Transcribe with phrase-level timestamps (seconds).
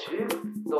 [0.00, 0.12] 集
[0.66, 0.78] の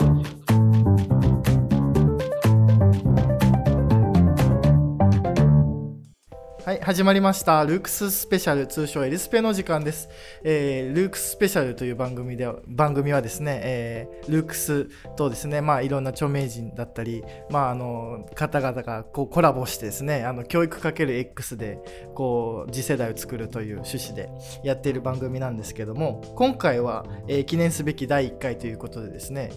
[6.90, 7.64] 始まりました。
[7.64, 10.08] ルークススペシャル、通称エルスペの時間です。
[10.42, 21.78] えールークススペシャルという番組では、番組はですね、えールークスとですね、まあいろんな著名人だったり、まああの、方々がこうコラボしてですね、あの、教育 ×X で、
[22.16, 24.28] こう、次世代を作るという趣旨で
[24.64, 29.52] やっている番組なんですけども、今回は、えー記念すべき第1回ということでですね、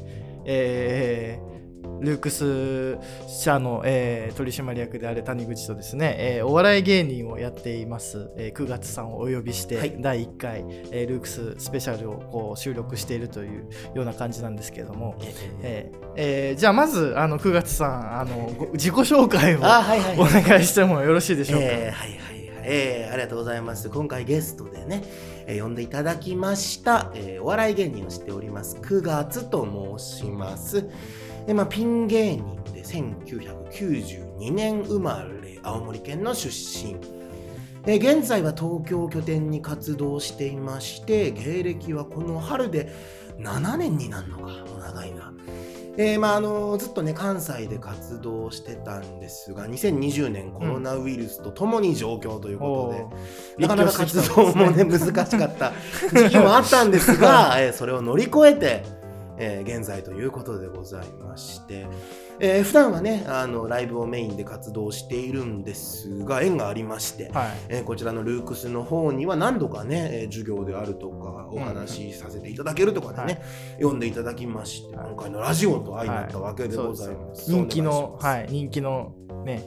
[0.46, 1.63] えー
[2.02, 2.98] ルークス
[3.28, 9.96] 社の、えー取締役である谷口とですね、えーお笑い芸人をやっています、えー、9月さんをお呼びして、はい。
[10.00, 15.16] 第1回、えールークススペシャルをこう収録しているというような感じなんですけれども、
[15.62, 21.66] えーえーじゃあまずあの9月さんあのご自己紹介をあはいはいお願いしてもよろしいでしょうか？
[21.66, 23.90] えーはいはいはい、えーありがとうございます。
[23.90, 25.04] 今回ゲストでね、
[25.48, 30.86] えー呼んでいただきました、えーお笑い芸人をしております9月と申します
[31.46, 36.96] で、まあ、ピン芸人で1992年生まれ青森県の出身。
[37.86, 42.94] えー現在は東京を拠点に活動していまして芸歴はこの春で
[43.40, 45.34] 7年になるのか長いな。
[45.98, 52.90] えーまああのずっとね関西で活動してたんですが2020年コロナウイルスとともに状況というこ
[53.58, 54.86] とで、なかなか活動もね。
[54.86, 55.74] 難しかった
[56.14, 58.84] 時期もあったんですが、 えーそれを乗り越えて、
[59.38, 61.88] えー現在ということでございまして、
[62.40, 67.52] えー普段はねあのライブをメインで活動しているんですが縁がありまして、はい。
[67.70, 73.42] えーこちらのルークスの方には何度かね、えー授業であるとかお話しさせていただけるとかでね、
[73.78, 75.08] 読んでいただきまして、はい。
[75.08, 77.52] 今回のラジオと相なったわけでございます。
[77.52, 79.14] 人気の、はい、人気の
[79.46, 79.64] ね、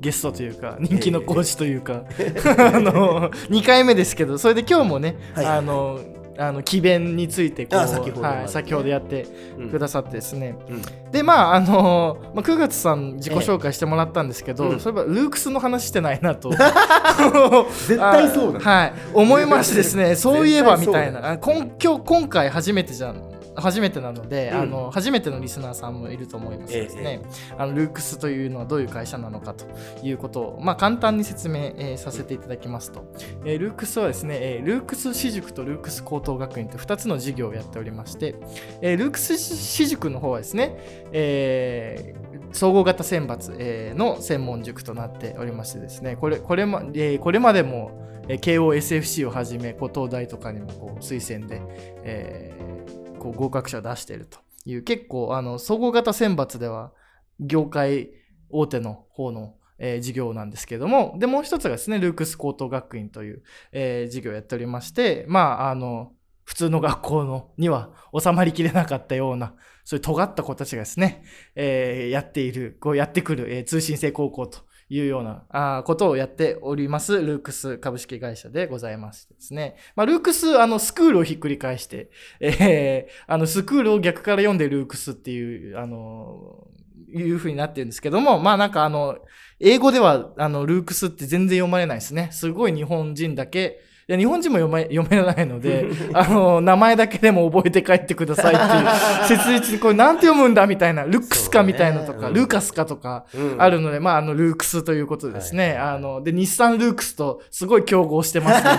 [0.00, 2.04] ゲストというか、人気の講師というか、
[2.74, 5.46] あの、2回目ですけど、それで今日もね、はい。
[5.46, 5.98] あの、
[6.40, 9.26] あの奇弁についてこうあ先ほどはい、先ほどやって
[9.58, 9.70] うん。
[9.70, 11.10] くださってですね、うん。
[11.10, 16.50] でまああの、まあ、9月さん自己紹介してもらったんですけど、そういえばルークスの話してないなと。
[17.88, 18.92] 絶対そうだあ はい。
[19.12, 20.14] 思いましてですね。
[20.14, 21.32] そういえばみたいな。
[21.32, 23.20] あこん今日今回初めてじゃん
[23.60, 24.60] 初めてなので、うん。
[24.60, 27.20] あの初めてのリスナーさんもいると思いますですね、
[27.56, 29.66] あのルークスというのはどういう会社なのかと
[30.02, 33.12] いうことを、まあ、簡単に説明、えーさせていただきますと、
[33.44, 38.36] えールークスはですね、えールークス私塾とルークス高等学院と2つの授業をやっておりまして、
[38.80, 40.76] えールークス私塾の方はですね、
[41.12, 47.90] えー総合型選抜、えーの専門塾となっておりましてですねこれこれま,、えーこれまでも、
[48.28, 51.60] えー、KOSFC をはじめこう東大とかにもこう推薦で、
[52.04, 52.77] えー
[53.18, 56.92] こう合格者を出しているという結構あの総合型選抜では
[57.40, 58.10] 業界
[58.50, 63.42] 大手の方の、えー事業なんですけどもでもう一つがですねルークス高等学院という、
[63.72, 66.12] えー事業をやっておりましてまああの
[66.44, 71.22] 普通の学校のには収まりきれなかったようなそういう尖った子たちがですね、
[71.54, 79.76] えーやっているこうやってくる、えー通信制高校というようなことをやっております、ルークス株式会社でございますですね。
[79.96, 82.10] まあ、ルークス、あの、スクールをひっくり返して、
[82.40, 86.66] えーあの、スクールを逆から読んでルークスっていう、あの、
[87.12, 89.18] いうふうになってるんですけども、まあなんかあの、
[89.60, 92.28] 英語では、あの、ルークスって全然読まれないですね。
[92.32, 105.76] すごい日本人だけ、いや、日本人も読め 読めないので、 あの、名前だけでも覚えて帰ってくださいっていう、 切実にこれなんて読むんだみたいな、ルックスかみたいなとか、ねうんルーカスかとか、うんあるので、まあ、あの、ルークスということでですね。
[105.76, 108.78] あの、で、日産ルークスとすごい競合してますので、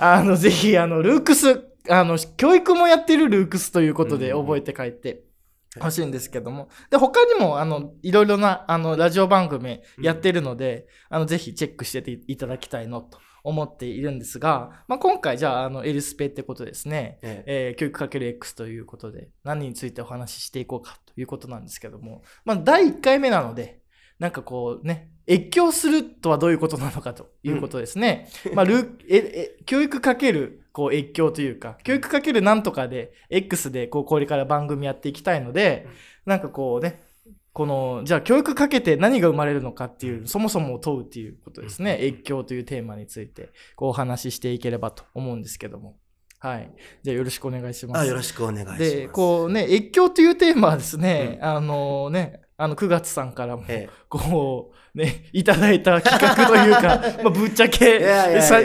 [0.00, 5.27] あの、ぜひ、あの、ルークス、あの、教育もやってるルークスということでうん覚えて帰って。
[5.76, 6.68] 欲しいんですけども。
[6.90, 17.18] で、他にも、あの、いろいろな、あの、ラジオ番組やってるので、あの、ぜひチェックしてていただきたいのと思っているんですが、まあ、今回、じゃあ、あの、エルスペってことですね。
[17.22, 23.82] ええー教育 ×X ということで、何についてお話ししていこうかということなんですけども、まあ、第1回目なので、
[24.18, 28.28] なんかこうね、越境するとはどういうことなのかということですね。
[28.54, 35.88] まあ、ルええ教育かけるこう越境というか、教育かけるなんとかで、X でこうこれから番組やっていきたいので、
[36.24, 37.02] なんかこうね、
[37.52, 41.98] この、じゃあ教育かけて何が生まれるのかっていう、そもそもを問うっていうことですね。
[42.00, 45.98] 越境というテーマについて、こうお話ししていければと思うんですけども。
[46.38, 46.72] はい。
[47.02, 48.00] じゃあよろしくお願いします。
[48.00, 48.78] あよろしくお願いします。
[48.78, 58.00] で、こうね、越境というテーマはですね、あのね、あの9月さんからも、えこう、ね、いただいた企画というか、 まあ、ぶっちゃけ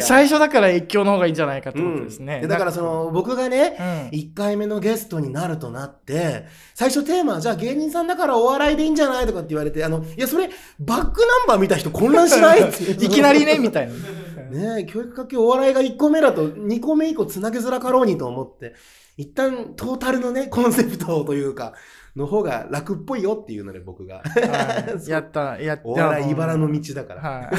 [0.02, 2.40] 最初だから越境の方がいいんじゃないかってえことですね。
[2.42, 2.50] うん。
[2.50, 3.78] だからその僕がね、
[4.12, 4.20] うん。
[4.20, 10.50] 1回目のゲストになるとなって、最初テーマは、じゃあ芸人さんだからお笑いでいいんじゃないとかって言われて、あの、いや、それ、
[10.80, 12.62] バックナンバー見た人混乱しない
[13.00, 13.94] いきなりね、みたいな。
[14.50, 18.74] ねえ、教育かけお笑いが1個目だと2個目以降つなげづらかろうにと思って、
[19.18, 21.74] 一旦トータルのね、コンセプトというか、
[22.16, 24.18] の方が楽っぽいよっていうので僕が。
[24.18, 25.84] はい やった、やった。
[25.86, 27.22] お笑い茨の道だから。
[27.22, 27.50] は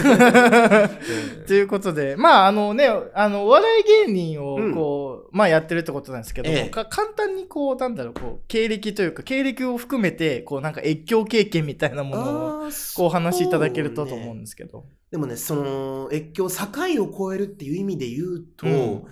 [1.42, 1.46] い。
[1.46, 12.60] ということで、まあ、あのね、あの、お笑い芸人をうんこう、まあ、やってるってことなんですけども、ええか簡単にこう、なんだろう、こう、経歴というか、経歴を含めて、こう、なんか越境経験みたいなものを、
[12.96, 14.84] こう、お話しいただけるとと思うんですけど。
[15.10, 19.04] でもね、その、越境、境を越えるっていう意味で言うと、うん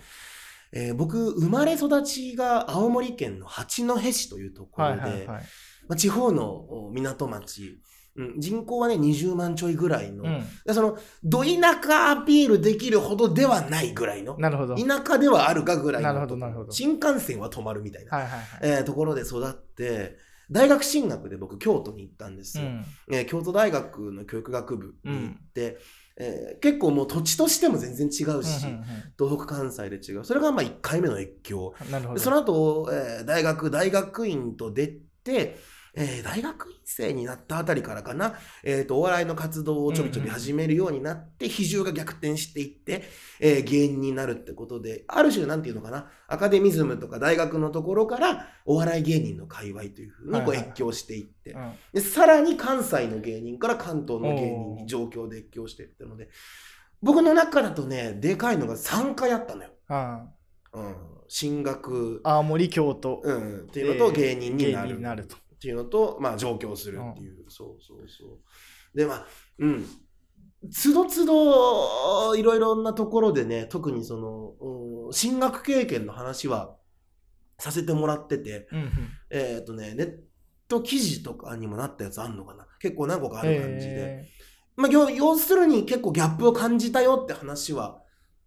[0.72, 5.26] えー僕、生まれ育ちが青森県の八戸市というところで、はいはいはい。
[5.26, 5.42] ま
[5.90, 7.80] あ、地方のお港町、
[8.16, 10.44] うん、人口はね、20万ちょいぐらいの、うん。
[10.64, 14.74] でその、ど田舎アピールできるほどではないぐらいの、なるほど。
[14.74, 18.40] はい田舎ではあるかぐらいのなるほどなるほど新幹線は止まるみたいな、はいはい。
[18.62, 20.16] えーところで育って、
[20.52, 22.64] 大学進学で僕、京都に行ったんですよ。
[22.64, 22.84] うん。
[23.10, 25.78] えー京都大学の教育学部に行って、
[26.16, 28.84] えー結構もう土地としても全然違うし、うんうん
[29.18, 32.14] 東北関西で違うそれがまあ1回目の越境うんなるほど。
[32.18, 34.88] でその後、えー大学大学院と出
[35.24, 35.56] て、
[35.94, 38.34] えー大学院生になったあたりからかな、
[38.64, 43.04] えーとお笑いの活動をちょびちょび始めるようになって、比重が逆転していって、
[43.40, 46.10] えー芸人になるってことである種なんていうのかな。
[46.28, 50.66] アカデミズムとか大学のところからお笑い芸人の界隈というふうにこうはいはい。
[50.68, 51.72] 越境していって、うん。
[51.92, 56.28] でさらに関西の芸人から関東の芸人に上京で越境していったので
[57.02, 59.70] 僕の中だとねでかいのが3回あったのよ。
[59.88, 60.24] あ
[60.74, 60.94] うん、
[61.28, 65.36] 進学、あ青森、京都、うん、っていうのと芸人になる,、芸人になると。
[65.62, 68.98] っていうのと、まあ、上京するっていう、そうそうそう。
[68.98, 69.26] でまあ
[69.58, 69.86] うん。
[70.72, 74.54] つどつどいろいろなところでね特にその、
[75.06, 76.74] うん進学経験の話は
[77.58, 78.90] させてもらっててうんうん。
[79.30, 80.16] えっ、とねネッ
[80.66, 82.66] ト記事とかにもなったやつあんのかな？
[82.80, 84.28] 結構何個かある感じで、え
[84.74, 88.02] まあ、要要するに結構ギャップを感じたよって話は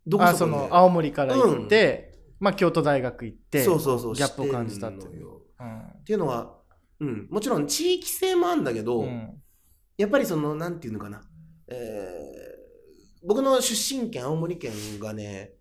[0.07, 4.13] どこその、青森から行って、まあ、京都大学行って、そうそうそう。
[4.13, 5.25] ギャップを感じたっていう。
[5.27, 6.59] っていうのは、
[6.99, 9.41] うん、もちろん地域性もあるんだけど、うん。
[9.97, 11.21] やっぱりそのなんていうのかな、
[11.67, 12.55] えー
[13.27, 15.53] 僕の出身県青森県がね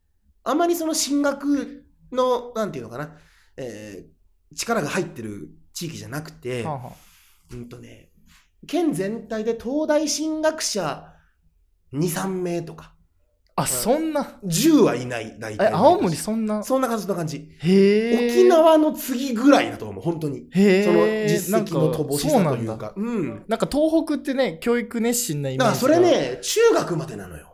[0.42, 3.16] あまりその進学のなんていうのかな、
[3.56, 4.14] えー
[4.56, 6.92] 力が入ってる地域じゃなくて、はあはあ。
[7.54, 8.10] うんとね
[8.66, 11.12] 県全体で東大進学者
[11.92, 12.93] 23名とか
[13.56, 16.62] あ、そんな？10はいない大え、体青森そんな？
[16.64, 18.40] そんな感じそんな感じへえ。
[18.40, 20.84] 沖縄の次ぐらいだと思う本当にへえ。
[20.84, 26.32] その実績の乏しさというなんかうんだなんか東北ってね、教育熱心なイメージがだからそれ。
[26.32, 27.53] ね中学までなのよ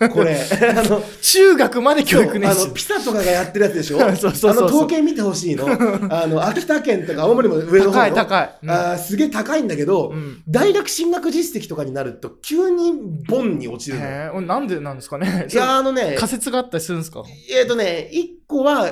[0.12, 0.36] これ。
[0.36, 2.74] あの中学まで教育熱心そうあの。
[2.74, 3.98] ピサとかがやってるやつでしょ？
[4.16, 5.66] そうそうあの統計見てほしいの。
[6.10, 7.92] あの秋田県とか青森も上の方の。
[7.92, 8.50] 高い高い。
[8.62, 8.70] うん。
[8.70, 10.42] あーすげえ高いんだけど、うん。
[10.48, 12.92] 大学進学実績とかになると急に
[13.28, 14.40] ボンに落ちるの。
[14.40, 15.46] なんでなんですかね？
[15.52, 17.22] いやあのね仮説があったりするんですか？
[17.50, 18.88] えっ、とね一個は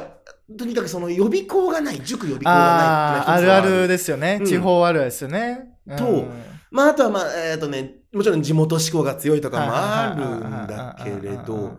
[0.58, 3.76] とにかくその予備校がない塾予備校がああ、あないっていうのが一つはる。
[3.78, 4.38] あるですよね。
[4.40, 4.46] うん。
[4.46, 5.70] 地方あるあるですよね。
[5.88, 5.96] うん。
[5.96, 6.24] と
[6.70, 11.78] まああとはまあえっ、とねもちろん地元志向が強いとかもあるんだけれど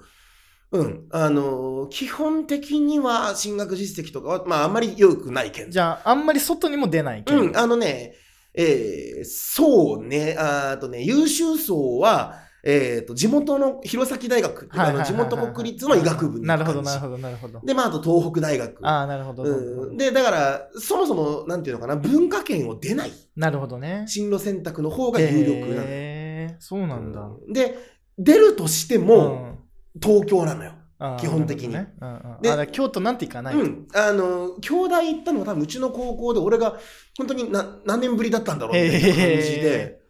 [0.71, 7.41] うんあの基本的には進学実績とかはまああんまり良くない県じゃあ、あんまり外にも出ないけど。
[7.41, 8.15] うん、あのね、
[8.53, 16.99] えーそうね、あとね、優秀層は、えー、と地元の弘前大学あの地元国立の医学部なるほど、なる。
[16.99, 17.61] ほど、なるほど。
[17.61, 18.85] で、まあ、あと東北大学。
[18.85, 19.43] ああ、なるほど。
[19.43, 24.03] うん、で、だから、そもそも、なんていうのかな、文化圏を出ないなるほどね。
[24.07, 25.83] 進路選択の方が有力なの。
[25.85, 26.16] へ
[26.53, 27.21] え、そうなんだ。
[27.21, 27.77] うんで、
[28.17, 29.59] 出るとしてうも、ん
[30.01, 30.73] 東京なのよ。
[31.19, 33.53] 基本的にねうんうんで京都なんて行かない？
[33.53, 33.59] と。
[33.61, 33.87] うん。
[33.93, 36.79] あの、兄弟行ったのが多分うちの高校で、俺が
[37.17, 40.01] 本当にな何年ぶりだったんだろうみたいな感じへで。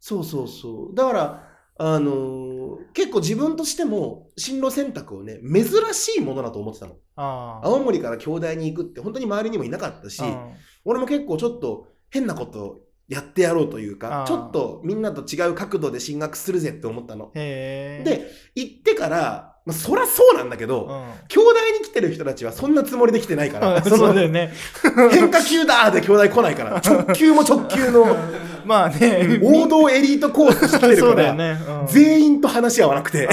[0.00, 0.94] そうそうそう。
[0.94, 2.54] だから、あのー
[2.92, 6.94] 結構自分としても進路選択をね、珍しいものだと思ってたの。
[7.16, 10.50] 青森から京大に行くって本当に周りにもいなかったし、うん
[10.86, 17.30] 俺も結構ちょっと変なことやってやろうというかちょっとみんなと違う角度で進学するぜって思ったの。
[17.34, 24.52] で、行ってから、まあ、そらそうなんだけど、うん、京大に来てる人たちはそんなつもりで来てないから、 そうだよね。
[25.10, 28.16] 変化球だーで京大来ないから、 直球も直球の
[28.64, 31.58] まあね、王道エリートコースしてるから、ね。
[31.68, 33.28] うん全員と話し合わなくて。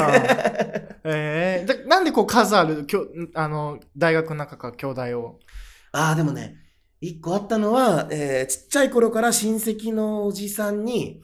[1.03, 5.39] えーだなんでこう数あるきょあの大学の中から兄弟を？
[5.93, 6.60] ああ、でもね、
[7.01, 11.21] 一個あったのは、えーちっちゃい頃から親戚のおじさんに、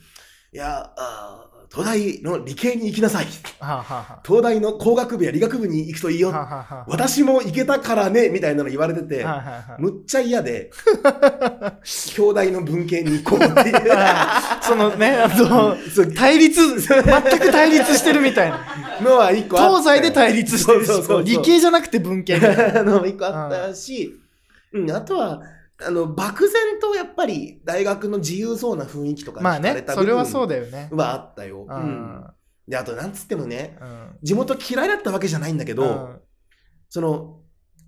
[0.51, 3.25] いや、あー東大の理系に行きなさい。
[3.59, 6.37] はあ、はあは東大の工学部や理学部に行くといいよあ、は。
[6.37, 9.23] あはあはあ私も行けたからね、みたいなの言われてて、
[9.77, 10.71] むっちゃ嫌で、
[12.15, 13.75] 兄弟の文系に行こうっていう。
[14.61, 17.03] そのね、あの、そう対立、全
[17.39, 18.59] く対立してるみたいな。
[19.01, 22.79] のは一個あったよ東西で対立してるし、そうそうそうそう理系じゃなくて文系みたいな。
[22.79, 24.17] あ の、一個あったし、
[24.73, 25.41] うん、あとは、
[25.85, 30.89] あの、漠然とやっぱり大学の自由そうな雰囲気とかにまあね惹かれ、た部それはそう分だよね。
[30.91, 31.65] はあったよ。
[31.69, 32.25] ううんん。
[32.67, 36.19] で、あと、なんつってもね、うん地元嫌いだったわけじゃないんだけど、うん
[36.89, 37.41] その、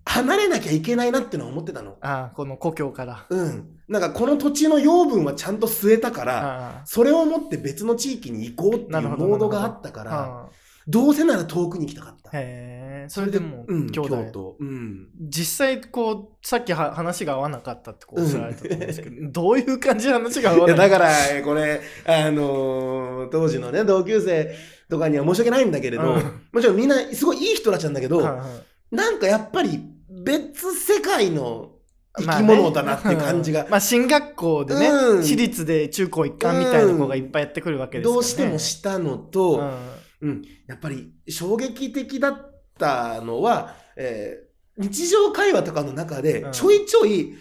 [0.05, 1.97] 離れなきゃいけないなってのは思ってたの。
[2.01, 3.25] ああ、この故郷から。
[3.29, 3.75] うん。
[3.87, 10.11] なんかこの土地の養分はちゃんと据えたから、あそれを持って別の地域に行こうっていうなるほどモードがあったかあら、
[10.45, 10.49] あ
[10.87, 12.31] どうせなら遠くに行きたかった。
[12.33, 14.09] へえ、それでもうん、う、兄弟。
[14.09, 14.55] 京都。
[14.59, 15.07] うん。
[15.19, 21.11] 実際、こう、さっきは話が合わなかったってこうおっしゃられたと思うんですけど、どういう感じで話が合わいやないだから、
[21.43, 24.55] これ、あのー当時のね、同級生
[24.89, 26.41] とかには申し訳ないんだけれど、うん。
[26.51, 28.45] もちろんみんなすごいいい人たちなんだけど、はいは
[28.91, 28.95] い。
[28.95, 29.79] なんかやっぱり
[30.25, 31.71] 別世界の
[32.17, 35.23] 生き物だなっていう感じが、まあ、進学校でね、うん。
[35.23, 39.99] 私立で中高一貫みたいな子がいっぱいやってくるわけですから、ねどうしてもしたのうと、ん。
[40.21, 42.48] うん、やっぱり衝撃的だっ
[42.79, 47.35] たのは、えー日常会話とかの中でうんちょいちょい、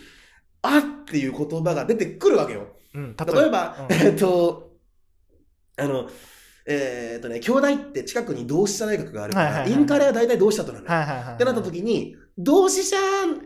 [0.60, 2.66] あっていう言葉が出てくるわけよ。
[2.94, 4.72] うん、例えば、うんえっと、
[5.76, 6.10] あの、
[6.66, 10.90] えっとね、兄弟って近くに同志社大学があるから、はいはいはいインカレは大体同志社となのよ。
[10.90, 11.34] はいはいはい。
[11.34, 12.96] ってなった時に、同志社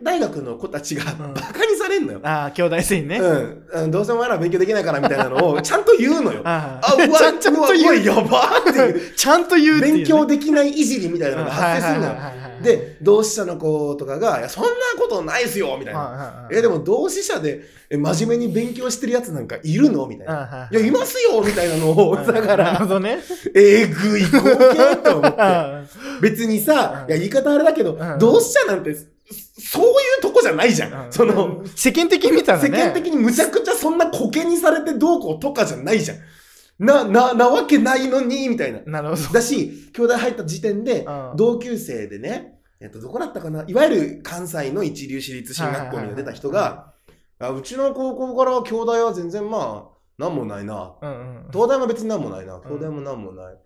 [0.03, 2.21] 大学の子たちがうんバカにされんのよ。
[2.23, 3.19] ああ、兄弟生ね。
[3.19, 3.91] うん。
[3.91, 6.43] どうせお前ら勉強できないからみたいなのをちゃんと言うのよ。
[6.45, 7.85] ああ、うわ、ちゃんちゃんと言う。
[7.85, 9.13] うわやばーっていう。
[9.17, 12.13] ちゃんと言うっていうね、勉強できないいじりみたいなのが発生するのよ。
[12.62, 16.49] で、同志社の子とかが、いや、そんなことないっすよみたいな。
[16.50, 20.35] え、でも同志社でえ真面目に勉強してるやつなんかいるのみたいな。
[20.35, 22.81] はいや、いますよみたいなのを、だから。
[23.54, 25.40] えぐい光景と思って。
[25.42, 25.85] あ
[26.23, 29.04] 別にさ、うんいや、言い方あれだけどうん、同志社なんて、そ
[29.59, 29.88] そうい
[30.19, 30.95] うとこじゃないじゃん。
[30.95, 32.64] あその、世間的に見たらね。
[32.64, 36.16] 世間的にむちゃくちゃそんなコケにされてどうこうとかじゃないじゃん。
[36.85, 38.81] な、な、なわけないのに、みたいな。
[38.81, 39.33] なるほど。
[39.35, 43.65] だし、兄弟入った時点でうん、同級生でね、えっと、どこだったかな？
[43.69, 46.93] いわゆる関西の一流私立進学校に出た人が、
[47.39, 50.95] あうちの高校からは兄弟は全然まあ、なんもないな。
[51.53, 52.61] 東大も別になんもないな。
[52.65, 53.59] 東大もなんもない。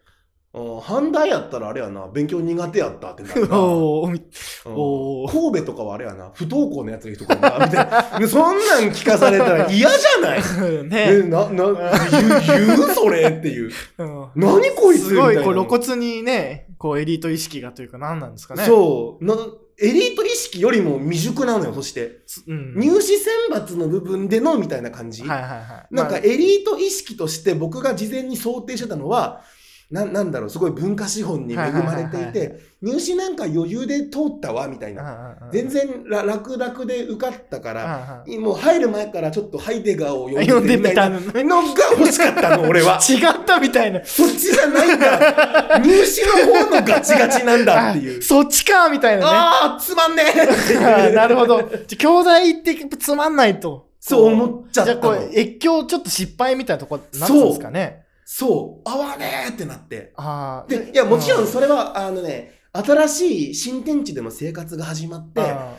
[0.56, 3.60] うん、阪大やったらあれやな、勉強苦手やったってなるな。
[3.60, 4.08] お
[4.64, 8.18] おー神戸とかはあれやな、不登校のやつがいるとこやな、みたいな。
[8.18, 10.40] でそんなん聞かされたら嫌じゃない？
[10.64, 11.22] え、ね。
[11.24, 13.70] な、な、言う、言うそれっていう。
[13.98, 18.64] うん何こいつすごい、露骨にね、こうエリート意識がというか何なんですかね。
[18.64, 19.34] そうな。
[19.78, 22.20] エリート意識よりも未熟なのよ、そして。
[22.48, 22.74] うん。
[22.76, 25.22] 入試選抜の部分でのみたいな感じ。
[25.22, 25.56] はいはいは
[25.90, 25.94] い。
[25.94, 29.42] なんかまあエリート意識として僕が事前に想定してたのは、
[29.88, 35.36] ななんだろう、すごい文化資本に恵まれていて、入試なんか余裕で通ったわ、みたいな。
[35.52, 42.98] 全然ら楽々で受かったから、然もう入る前からちょっとハイデガーを読読んでみたいなたのが欲しかったの、 俺は。
[43.08, 44.04] 違ったみたいな。
[44.04, 45.78] そっちじゃないんだ。
[45.78, 48.22] 入試の方のガチガチなんだっていう あ。
[48.22, 49.26] そっちかみたいなね。
[49.32, 51.10] ああ、つまんねえ。
[51.14, 51.62] なるほど。
[51.86, 53.86] じゃ兄弟ってつまんないと。
[54.00, 58.05] そう思っちゃったのじゃあこう、越境ちょっと失敗みたいなとこなんですかね。
[58.28, 60.12] そう、合わねえってなって。
[60.16, 60.68] ああ。
[60.68, 65.76] で、いや、もちろんうそれは、あのね、新しい新天地での生活が始まって、あ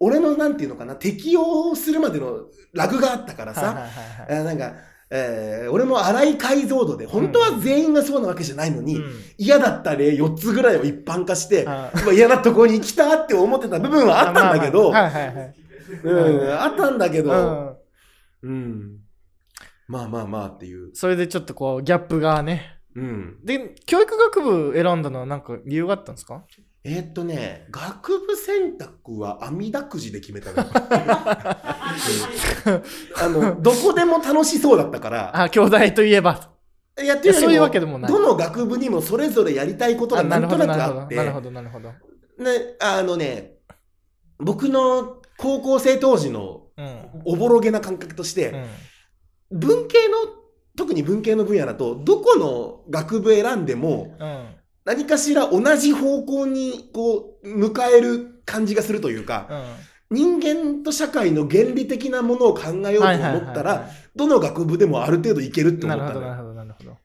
[0.00, 3.86] 俺のなんていうのかな、適応するまでのラグがあったからさ、
[4.28, 4.72] なんか、
[5.10, 9.12] えー俺も荒い解像度で、本当は全員がそうなわけじゃないのに、うん。
[9.36, 17.76] 嫌だった例4つぐらいを一般化して、あまあ嫌なとこに来たって思ってた部分はあったんだけど、あったんだけど、
[18.42, 18.50] うん。
[18.50, 19.01] うん。
[19.92, 20.90] まあまあまあっていう。
[20.94, 22.78] それでちょっとこう、ギャップがね。
[22.96, 23.36] うん。
[23.44, 26.44] で、教育学部選んだのはなんか理由があったんですか？
[26.84, 30.64] えーっとね、学部選択は網だくじで決めたの。
[33.20, 36.50] あの、どこでも楽しそうだったから、あ、兄弟といえば。
[36.96, 41.50] やってるよりそういうわけでもないどの学部にもそれぞれやりたいことがあ、なんるほど、なくあって、なるほど。
[41.50, 41.88] なるほど。
[41.90, 41.94] ね、
[42.80, 43.54] あのね、
[44.38, 47.22] 僕の高校生当時のうん。
[47.26, 48.64] おぼろげな感覚として、うん
[49.52, 50.16] 文系の、
[50.76, 54.46] 特に文系の分野だと、どこの学部選んでも、うん。
[54.84, 59.48] 何かしら同じ方向にこう、迎える感じがするというか、
[60.10, 65.88] 人間と社会の原理的なものを考えようと思ったら、どの学部でもある程度いけるってうん。
[65.88, 66.51] なるほど、思ったのよ。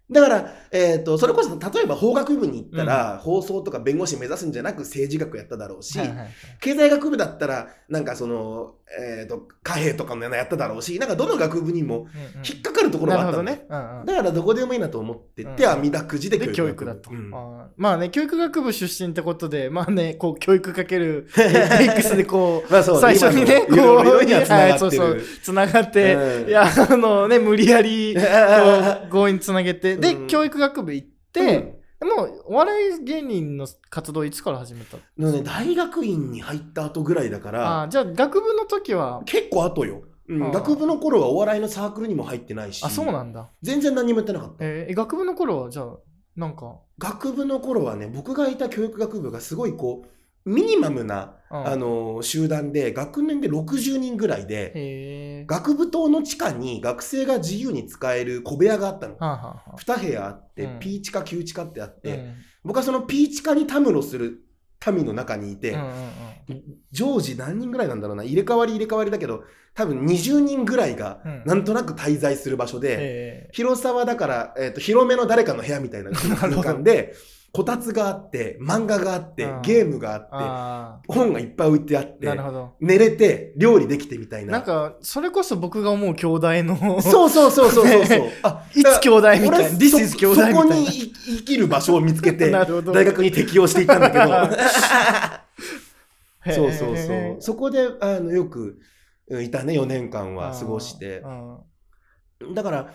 [0.09, 6.27] だから、えっ、と、それこそ、例えば法学部に行ったら、放送とか弁護士目指すんじゃなく政治学やっただろうし、はいはいはい。
[6.61, 12.09] 経済学部だったら、なんかその、えっ、と、貨幣とかのやっただろうし、なんかどの学部にもうんうん。
[12.47, 13.79] 引っかかるところがあったのなるほどね。
[13.81, 14.05] うんうん。
[14.05, 15.69] だからどこでもいいなと思ってて、うん。
[15.69, 16.85] 阿弥陀くじでで教教育学部。
[16.85, 17.33] 育だと、うん。
[17.33, 17.67] あー。
[17.75, 26.49] まあね教育学部出身ってことでまあねこう教育かける X でこうまあそう最初にねこうはいそうそうつながって、うん。
[26.49, 28.15] いやあのね無理やり
[29.11, 30.27] 強引につなげてで、うん。
[30.27, 34.97] 教育学部行って、もうお笑い芸人の活動いつから始めた？
[35.17, 39.23] のね、大学院に入った後ぐらいだから、あーじゃあ学部の時は？
[39.25, 40.03] 結構後よ。
[40.29, 40.51] うん。
[40.51, 43.49] 学部の頃はお笑いのサークルにも入ってないし、あそうなんだ。
[43.61, 44.55] 全然何もやってなかった。
[44.59, 45.97] えー学部の頃はじゃあ
[46.35, 50.09] なんか、学部の頃はね、僕がいた教育学部がすごいこう、
[50.47, 51.67] ミニマムな、うん。
[51.67, 59.15] あのー集団で、学年で60人ぐらいで、学部棟の地下に学生が自由に使える小部屋があったの。
[59.17, 59.75] はあ、はあはあ。
[59.75, 60.79] 2部屋あって、うん。
[60.79, 62.35] P 地下、Q 地下ってあって、うん。
[62.63, 64.43] 僕はその P 地下にたむろする
[64.91, 65.75] 民の中にいて、
[66.91, 71.43] 常時何人ぐらいなんだろうな、入れ替わり入れ替わりだけど、多分20人ぐらいがうん。
[71.45, 77.13] なんとなく滞在する場所で、へ広さはだから、えー、と広めの誰かの部屋みたいな 空間で、
[77.51, 82.29] こたつがあって、漫画があってうん、ゲームがあーって、あ本がいっぱい置いてあっあて
[82.79, 84.53] 寝れて、料理できてみたいな。
[84.53, 88.21] なんかそれこそ僕が思う兄弟のそうそうそうそうそうそう。
[88.43, 92.65] あ、いつ兄弟みたいな俺 This is 兄弟みたいなそこにい生きる場所を見つけて、 大
[93.05, 94.25] 学に適応していったんだけど。
[96.53, 97.35] そうそうそう。
[97.39, 98.77] そこで、あの、よく、
[99.29, 101.27] うんいたね、4年間は過ごしてう。
[102.51, 102.93] んだから、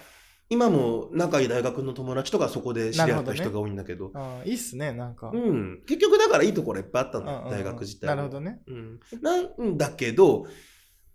[0.53, 5.83] 今も仲いい大学の友達とかそこで知り合った人が多いんだけど、あーいいっすねなんか、うん。
[5.89, 8.61] 結局だからいいところいっぱいあったの大学自体なるほどね。
[8.67, 9.01] うん。
[9.23, 10.45] なんだけど、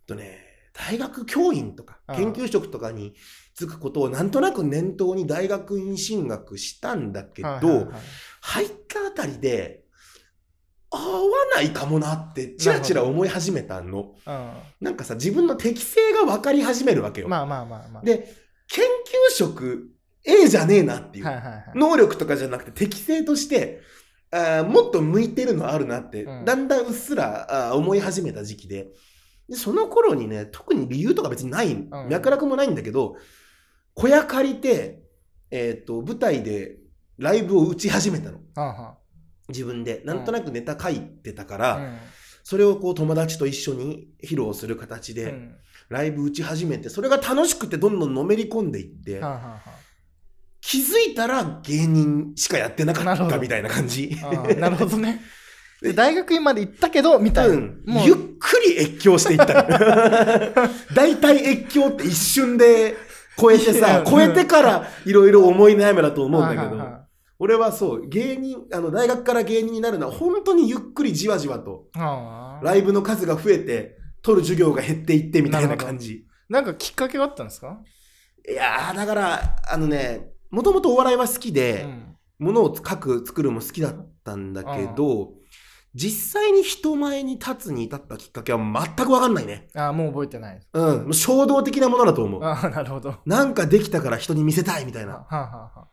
[0.07, 0.39] とね、
[0.73, 2.15] 大学教員とかうん。
[2.15, 3.13] 研究職とかに
[3.59, 7.85] 就くことをなんとなく念頭に大学院進学したんだけど、はいはいはい。
[8.41, 9.83] 入ったあたりで、
[10.89, 14.15] 合わないかもなって、ちらちら思い始めたの。
[14.81, 14.95] なん。
[14.95, 17.27] かさ、自分の適性が分かり始めるわけよ。
[17.27, 18.03] うん、まあまあまあまあ。
[18.03, 19.91] で、研究職
[20.27, 21.25] A じゃねえなっていう。
[21.75, 23.81] 能力とかじゃなくて適性として、
[24.29, 26.45] あーもっと向いてるのあるなって、うん。
[26.45, 28.89] だんだんうっすらあー思い始めた時期で。
[29.47, 31.89] で、その頃にね、特に理由とか別にない、ん。
[32.09, 33.15] 脈絡もないんだけど、
[33.93, 35.01] 小屋借りて、
[35.49, 36.77] えっ、と、舞台で
[37.17, 38.39] ライブを打ち始めたの。
[39.47, 40.01] 自分で。
[40.03, 41.99] なんとなくネタ書いてたから、
[42.43, 45.55] それをこう友達と一緒に披露する形で、うん
[45.89, 49.77] ライブ打ち始めて、それが楽しくてどんどんのめり込んでいって、はあはあは
[50.61, 54.17] 気づいたら芸人しかやってなかったみたいな感じ。
[54.57, 55.21] なるほどね。
[55.81, 60.69] で大学院まで行ったけどみたいな、うん、ゆっくり越境していったの。
[60.93, 62.97] 大体越境って一瞬で
[63.37, 66.83] 超えていさや超えてからいろいろ思い悩めだと思うんだけど。
[67.39, 71.85] 俺はそう芸人あの大学から芸人になるのは本当にゆっくりじわじわと。
[72.63, 73.97] ライブの数が増えて
[74.27, 77.79] 取る授業が減っていってみたいな感じなんかきっかけがあったんですか、
[78.47, 82.03] いやーだからあのねもともとお笑いは好きで、うん
[82.39, 85.31] ものを書く作るも好きだったんだけど、
[85.95, 89.69] 実際に人前に立つに至ったきっかけは全く分かんないね。
[89.73, 91.13] ああもう覚えてないうん。
[91.15, 92.43] 衝動的なものだと思う。
[92.43, 95.13] ああなるほどはなんかできたから人に見せたいみたいあな。
[95.13, 95.87] はあはあ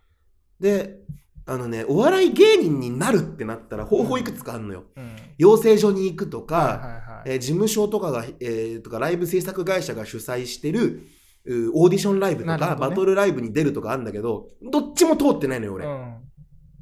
[0.61, 0.99] で、
[1.47, 4.85] あのね、お笑い芸人になるってなったら方法いくつかあるのよ。
[4.97, 5.17] うん。
[5.37, 7.33] 養成所に行くとか、はいはいはい。
[7.33, 11.03] えー事務所とかが、えーとかライブ制作会社が主催してる
[11.47, 12.77] うオーディションライブとか、ね。
[12.79, 15.87] バトルライブに出るとかあるんだけど、どっちも通ってないのよ、俺。
[15.87, 16.17] うん。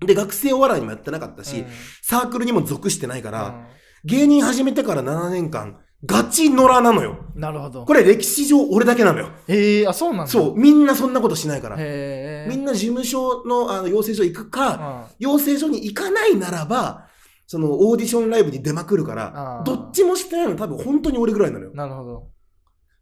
[0.06, 1.66] で、学生お笑いにもやってなかったし、うん。
[2.02, 3.64] サークルにも属してないから、うん。
[4.04, 7.26] 芸人始めてから7年間、ガチ野良なのよ。
[7.34, 9.28] なるほどこれ歴史上俺だけなのよ。
[9.46, 11.76] へえあそうなんだそう、みんなそんなことしないから。
[11.78, 17.06] へえみんな事務所のあの養成所行くか、養成所に行かないならば、
[17.46, 21.76] そのオーディションライブに出まくるからどっちもしてないの多分本当に俺ぐらいなのようん。
[21.76, 22.28] なるほど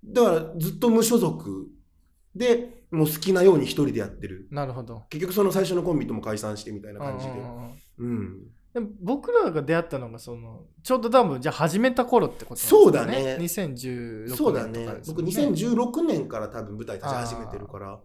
[0.05, 1.69] だからずっと無所属
[2.35, 4.49] で、もう好きなように一人でやってる。
[4.51, 7.33] なるほど結局その最初のコンビとも解散してみたいな感じで
[7.99, 8.39] うん。
[8.73, 14.87] でも僕らが出会ったのがそのちょうど多分じゃあ始めた頃ってことですそうだね2016年とかそうだね。
[15.07, 17.99] 僕よ2016年から多分舞台立ち始めてるから。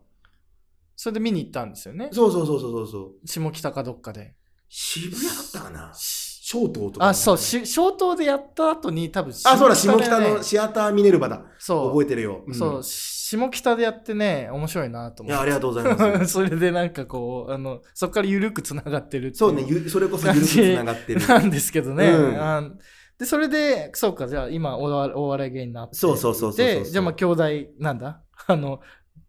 [0.97, 3.28] それで見に行ったんですよねそうそうそうそうそうそう。
[3.28, 4.34] 下北かどっかで
[4.69, 5.93] 渋谷だったかな？
[5.93, 7.10] し小東とか。
[7.10, 11.43] あそうし消灯でやった後に多分あ、そうだ、下北のシアターミネルバだ。
[11.60, 12.43] そう覚えてるよ。
[12.49, 12.84] んそう
[13.27, 15.53] 下北でやってね面白いなといや、思って。
[15.53, 16.33] ありがとうございます。
[16.33, 21.27] それでなんかこうあのそこから緩くつながってるっていそうね、ゆそれこそ緩くつながってる。
[21.27, 22.35] なんですけどね、うん。
[22.39, 22.71] あ
[23.17, 27.43] でそれでそうかじゃあ今お笑いお笑い芸人になってそうそうそうそうそうでじゃあまあ兄弟
[27.79, 28.21] なんだ？
[28.47, 28.81] あの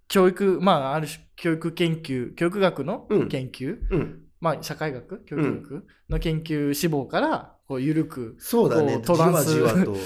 [0.08, 3.28] 教育まあある種教育研究教育学のうん。
[3.28, 4.22] 研究、うん。
[4.40, 5.24] まあ社会学？
[5.24, 5.86] 教育学？
[6.10, 8.94] の研究志望からこう緩くそうだね。
[8.94, 9.54] こうトランス。
[9.54, 9.96] じわじわと。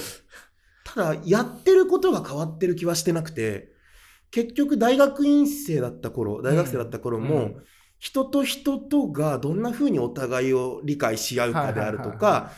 [0.85, 3.71] ただ、やってることが変わってる気はしてなくて、
[4.31, 7.57] 結局大学院生だった頃、大学生だった頃も、うん。
[7.99, 12.51] 人と人とがどんな風にお互いを理解し合うかであるとか、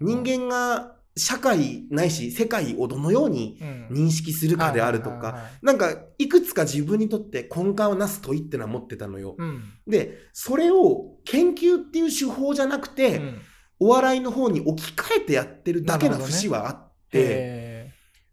[0.00, 3.58] 人間が社会ないし世界をどのように
[3.90, 9.34] 間認識するかであるとか、なんかいくつか自分にとって根幹をなす問いってのは持ってたのよ。
[9.38, 9.62] うん。
[9.86, 13.40] で、それを研究っていう手法じゃなくて、うん。
[13.78, 17.65] お笑いの方に置き換えてやってるだけの節はあって、へ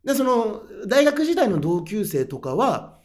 [0.05, 2.99] で、その、大学時代の同級生とかは、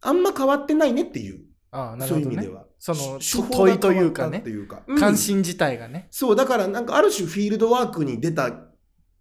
[0.00, 1.38] あんま変わってないねっていう、ー
[1.70, 2.36] ああなるそうほどね。
[2.36, 2.64] いう意味では。
[2.78, 3.18] その
[3.50, 4.42] 問いというかね。
[4.44, 4.82] いうか。
[4.86, 4.98] うん。
[4.98, 6.08] 関心自体がね。
[6.10, 8.50] そう、だからなんかある種フィールドワークに出た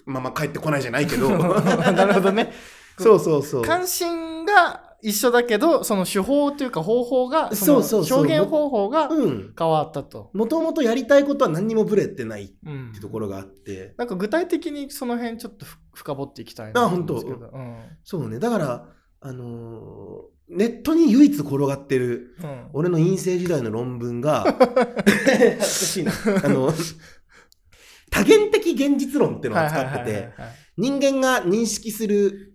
[0.05, 1.29] まま帰ってこないじゃないけど。
[1.37, 2.51] なるほどね。
[2.99, 3.61] そうそうそう。
[3.63, 8.23] 関心が一緒だけどその手法というか方法がそうそうそう。
[8.23, 9.53] の表現方法がうん。
[9.57, 12.91] 変わったと、もともとやりたいことは何にもブレてないっうん。
[12.93, 13.93] てところがあって。
[13.97, 18.39] なんか具体的にその辺ちょっとふ深掘っていきたいなあと思うんそうね。
[18.39, 18.89] だから、
[19.21, 22.67] あのーネットに唯一転がってるうん。
[22.73, 24.43] 俺の陰性時代の論文が。
[26.43, 26.73] あの、
[28.09, 30.29] 多元的現実論っていうのを使ってて、
[30.77, 32.53] 人間が認識する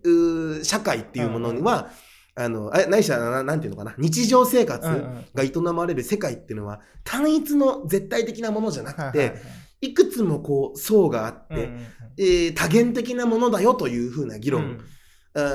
[0.63, 1.89] 社会っていうものには、
[2.37, 4.87] あの、あないしはな、なんていうのかな、日常生活
[5.33, 9.33] が営まれる世界っていうのは、単一の絶対的なものじゃなくて、は
[9.79, 11.69] いくつもこう層があって、
[12.17, 14.79] えー多元的なものだよというふうな議論、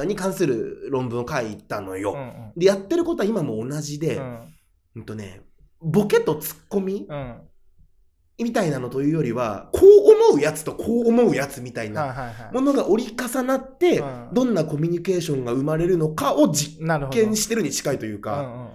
[0.07, 2.17] に関する論文を書いたのよ。
[2.57, 4.39] で、やってることは今も同じで、うん。
[4.97, 5.41] うんとね、
[5.81, 7.41] ボケとツッコミうん
[8.39, 18.71] みたいなのというよりは、こう思うやつとこう思うやつみたいはいなものが折り重なって、うんどんなコミュニケーションが生まれるのかを実験してるに近いというか、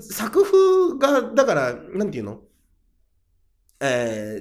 [0.00, 2.40] 作風が、だから、なんていうの？
[3.80, 4.40] え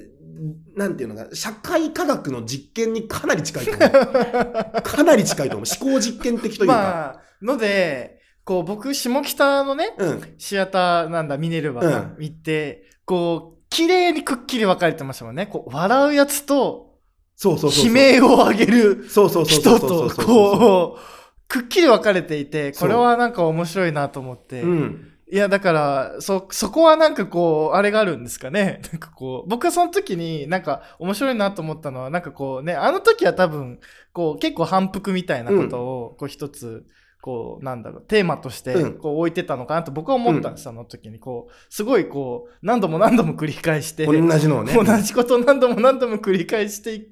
[0.76, 3.82] ー、なんていうのか、社会科学の実験にかなり近いと思う。
[4.82, 5.80] かなり近いと思う。
[5.82, 6.74] 思考実験的というか。
[6.74, 10.22] まあのでこう僕下北のねうん。
[10.38, 16.94] シアターなんだミネルヴァ行って、こう綺麗にくっきり分かれてましたもんねこう笑うやつと
[17.36, 17.88] そうそうそう。
[17.88, 25.10] 悲鳴を上げるそうそうそうそ人とこうくっきり分かれていてこれはなんか面白いなと思って、うん。
[25.32, 33.80] いやだからそそこはなんかこうあれがあるんですかね なんかこう僕はその時になんか面白いなと思ったのはなんかこうねあの時は多分
[34.12, 36.86] こう結構反復みたいなことをこう一つ
[37.24, 38.94] こうなんだろうテーマとしてうん。
[39.00, 41.20] こう置いてたのかなと僕は思ったんです、あの時に。
[41.20, 44.74] こうすごいこう何度も何度も繰り返して同じのをね。
[44.74, 47.08] 同じことを何度も何度も繰り返してい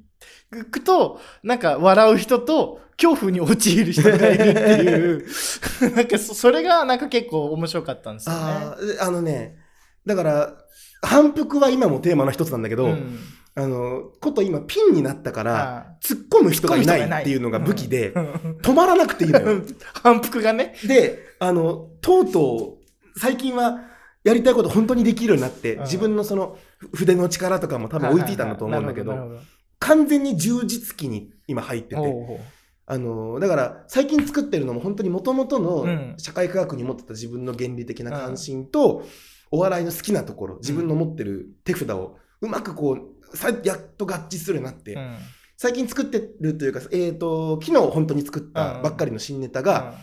[0.69, 5.26] くとなんか笑う人と恐怖に陥る人がいるっていう。
[5.95, 8.41] なんかそそれがなんか結構面白かったんですよね。
[8.41, 9.56] あーあのね、
[10.06, 10.54] だから、
[11.02, 13.17] 反復は今もテーマの一つなんだけど、うん
[13.54, 18.24] あの、こと今ピンになったから、あ突っ込む人がいないっていうのが武器で、うん。
[18.62, 19.62] 止まらなくていいのよ。
[20.04, 20.76] 反復がね。
[20.86, 23.82] で、あの、とうとう、最近は、
[24.24, 25.82] やりたいこと本当にできるようになって、うん。
[25.82, 29.40] 自分のその、ふ筆の力とかも多分置いていたんだと思うんだけど、
[29.80, 32.42] 完全に充実期に今入ってて、
[32.86, 39.04] あの、だから、最近作ってるのも本当に元々うんの社会科学に持ってた自分の原理的な関心と、
[39.54, 43.11] お笑いの好きなところ、自分の持ってる手札をうまくこう、さ
[43.63, 45.17] やっと合致するようになって、うん
[45.58, 49.94] 最近作ってるというか、えっ、と、昨日本当に作ったばっかりの新ネタが、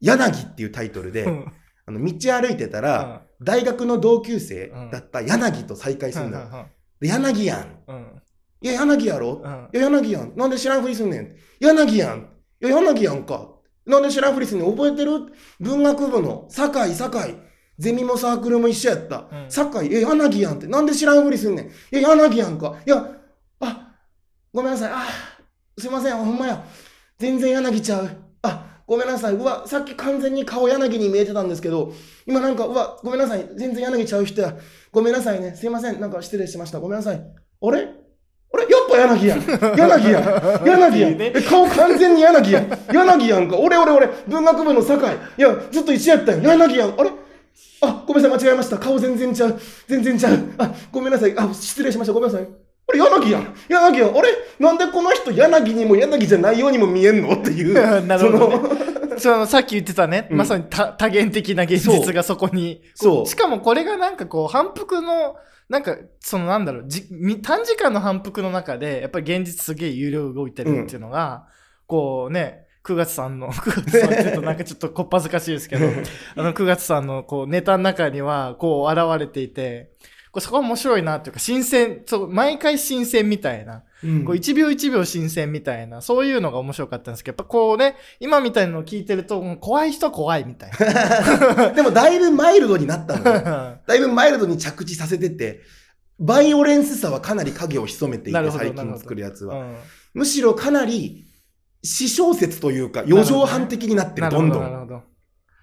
[0.00, 1.52] 柳っていうタイトルで、うん
[1.86, 6.68] あの道歩いてたら、大学の同級生だった柳と再会するんだ
[7.00, 8.20] 柳やん。
[8.60, 9.42] いや、柳やろ？
[9.44, 10.32] うんいや、柳やん。
[10.36, 11.36] なんで知らんふりすんねん？
[11.60, 12.28] 柳やん。
[12.60, 13.48] いや、柳やんか。
[13.86, 14.70] なんで知らんふりすんねん？
[14.72, 15.32] 覚えてる？
[15.60, 17.36] 文学部の酒井、酒井。
[17.78, 19.16] ゼミもサークルも一緒やった。
[19.16, 20.66] うん酒井、え、柳やんって。
[20.66, 21.66] なんで知らんふりすんねん。
[21.96, 22.76] いや、柳やんか。
[22.86, 23.06] いや、
[23.60, 23.94] あ、
[24.52, 24.90] ごめんなさい。
[24.92, 25.06] あ、
[25.78, 26.16] すいません。
[26.16, 26.64] ほんまや。
[27.18, 28.08] 全然柳ちゃう。
[28.42, 29.34] あ、ごめんなさい。
[29.34, 31.92] うわ、さっき完全に顔柳に見えてたんですけど、
[32.26, 33.48] 今なんか、うわ、ごめんなさい。
[33.56, 34.56] 全然柳ちゃう人や。
[34.90, 35.54] ごめんなさいね。
[35.54, 36.00] すいません。
[36.00, 36.80] なんか失礼しました。
[36.80, 37.16] ごめんなさい。
[37.16, 37.88] あれ？
[38.52, 38.62] あれ？
[38.62, 39.40] やっぱ柳やん。
[39.76, 40.64] 柳やん。
[40.64, 41.18] 柳やん。
[41.18, 42.68] ねえ、顔完全に柳やん。
[42.92, 43.58] 柳やんか。
[43.58, 44.08] 俺俺俺。
[44.28, 45.08] 文学部の酒井。
[45.38, 46.54] いや、ずっと一緒やったんや。
[46.54, 46.94] 柳やん。
[46.98, 47.10] あれ？
[47.80, 48.38] あ、ごめんなさい。
[48.38, 48.78] 間違えました。
[48.78, 49.60] 顔全然ちゃう。
[49.86, 50.38] 全然ちゃう。
[50.58, 51.38] あ、ごめんなさい。
[51.38, 52.12] あ、失礼しました。
[52.12, 52.48] ごめんなさい。
[52.88, 53.54] あれ、柳やん。
[53.68, 54.16] 柳やん。
[54.16, 57.32] あれなんでこの人、柳にも柳じゃないようにも見えんの？
[57.34, 57.74] っていう。
[58.06, 58.86] なるほどね
[59.18, 65.36] そのさっき言ってたね、うんまさに多多元的な現実がそこにそうしかもこれがなんかこう反復の
[65.70, 71.46] なんかそのなんだろうじみ短時間の反復の中でやっぱり現実すげえ有料動いてるっていうのが、
[71.86, 75.86] こうね9月さんの、 9月さん、ちょっとなんかちょっとこっぱずかしいですけど、
[76.36, 79.90] あの9月さんのこうネタの中にはこう現れていて、
[80.30, 90.70] これそこは面白いなっていうか、新鮮、そう、毎回新鮮みたいな、うんこう1秒1秒新鮮みたいな、そういうのが面白かったんですけど、やっぱこうね、今みたいなのを聞いてると、怖い人は怖いみたい
[91.74, 93.40] でもだいぶマイルドになったのよ。
[93.40, 93.80] な。
[93.84, 95.62] だいぶマイルドに着地させてて、
[96.20, 99.58] バイオレンスさはかなり影を潜めていて、最近作るやつは。
[99.58, 99.76] うん
[100.16, 101.25] むしろかなり、
[101.86, 104.60] 私小説というか、四畳半的になってる、どんど。
[104.60, 105.02] なるほど。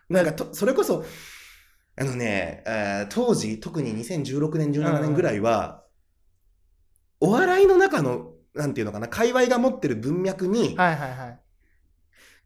[0.10, 1.04] なんかと、それこそ、
[1.96, 5.84] あのね、えー当時、特に2016年、17年ぐらいは、
[7.20, 11.40] お笑いの中の、なんていうのかな、界隈が持ってる文脈にはいはいはい。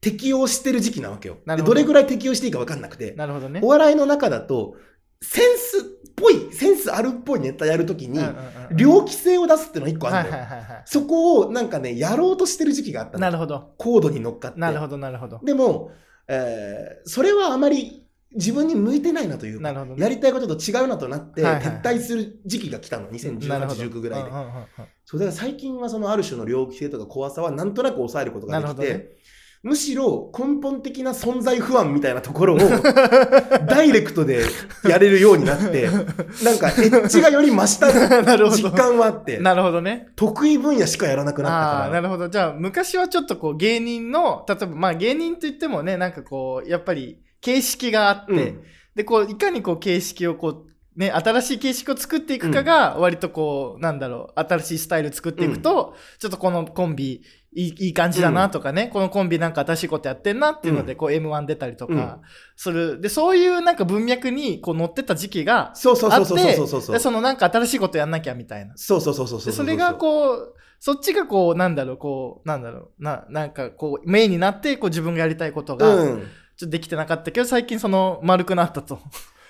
[0.02, 1.38] 適応してる時期なわけよ。
[1.46, 3.62] どでどれぐらい適応していいか分かんなくて、なるほどね。
[3.64, 4.76] お笑いの中だと、
[5.22, 8.20] センスっぽい、センスあるっぽいネタやるときに
[8.72, 10.46] 猟奇性を出すっていうのが一個あはいるのよ。
[10.86, 13.14] そこをなんかね、やろうとしてる時期があったい。
[13.14, 13.74] のなるほど。
[13.78, 14.60] コードに乗っかって。
[14.60, 15.40] なるほど、なるほど。
[15.44, 15.92] でも、
[16.28, 18.04] えーそれはあまり
[18.36, 24.30] 自分に向いてないなというか、なるほどねやりたいことと違うなとなって、撤退する時期が来たの、2018、なるほど19ぐらいで。
[24.30, 24.66] うんうんうんうん
[25.10, 29.10] そうだから最近はそのある種の猟奇性とか怖さはなんとなく抑えることができて、なるほどね
[29.64, 32.58] むしろ根本的な存在不安みたいなところを
[33.68, 34.46] ダイレクトで
[34.88, 35.90] やれるようになって、
[36.44, 37.88] なんかエッジがより増した
[38.50, 40.10] 実感はあって、なるほどね。
[40.16, 41.90] 得意分野しかやらなくなったから。
[41.90, 42.30] なるほど。
[42.30, 48.62] じゃあ、昔はちょっとこう芸人の、例えばまあ芸人といってもね、なんかこう、やっぱり形式があって、うん
[48.98, 57.22] で、こう、いかにこう形式をこう、ね、新しい形式を作っていくかが、割とこう、なんだろう、新しいスタイル作っていくと、ちょっとこのコンビ、
[57.54, 62.20] いいいい感じだなとかね、このコンビなんか新しいことやってんなっていうので、こう M1 出たりとか
[62.56, 63.02] する。
[63.02, 68.74] で、そういうなんか文脈にこう乗ってた時期がそうそうあって、そうそうそうそうでそのなんか新しいことやんなきゃみたいな。
[68.76, 76.18] そうそうそうそうそうでそれがこう、そっちがこう、なんだろう、こう、なんだろう、な、なんかこう、メインになって、こう自分がやりたいことが、ちょうん。
[76.18, 76.22] っ
[76.60, 79.00] とできてなかったけど、最近その、丸くなったと。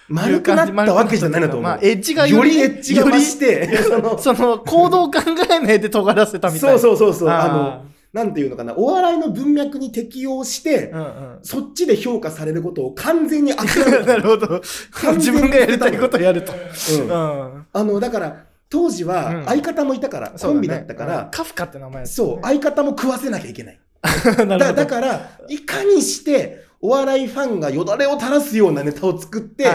[0.10, 1.64] 丸くなったわけじゃないなと思う。
[1.64, 6.80] まあ、エッジがよより、りエッジが増して、そのその、 行動を考えないで尖らせたみたいそうな。
[6.80, 11.40] そうそうそう、ああの、なんていうのかな、お笑いの文脈に適応して、うんうん。
[11.44, 14.16] そっちで評価されることを完全に諦めなた。
[14.18, 14.62] るほど。
[15.16, 16.54] 自分がやりたいことやると。
[16.54, 17.14] うんう
[17.58, 17.66] ん。
[17.74, 23.80] あの、だから、当時うんは相方もいたから、そうねコンビだったかうんら、カフカって名前ですそう、相方も食わせなきゃいけない。
[24.38, 29.66] だ なるほどだから、いかにして、お笑いファンがよだれを垂らすようなネタを作って。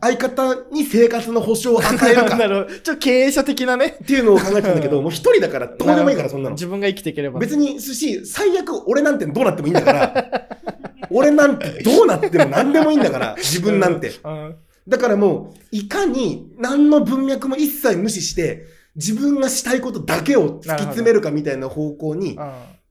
[0.00, 2.76] 相方に生活の保障を与えるか なるほど。
[2.80, 3.98] ちょっと経営者的なね。
[4.02, 6.54] っていうのを考えてたんだけど、 もう一人だからどうでもいいから、そんなの。
[6.54, 7.38] 自分が生きていければ。
[7.38, 10.48] 別に寿司、最悪俺なんてどうなってもいいんだから、
[11.10, 14.12] 俺なんてどうなっても何でもいいんだから、自分なんて。
[14.24, 14.56] うん。
[14.88, 22.40] だからもう、いかに何の文脈も一切無視して、自分がしたいことだけを突き詰めるかみたいな方向に、う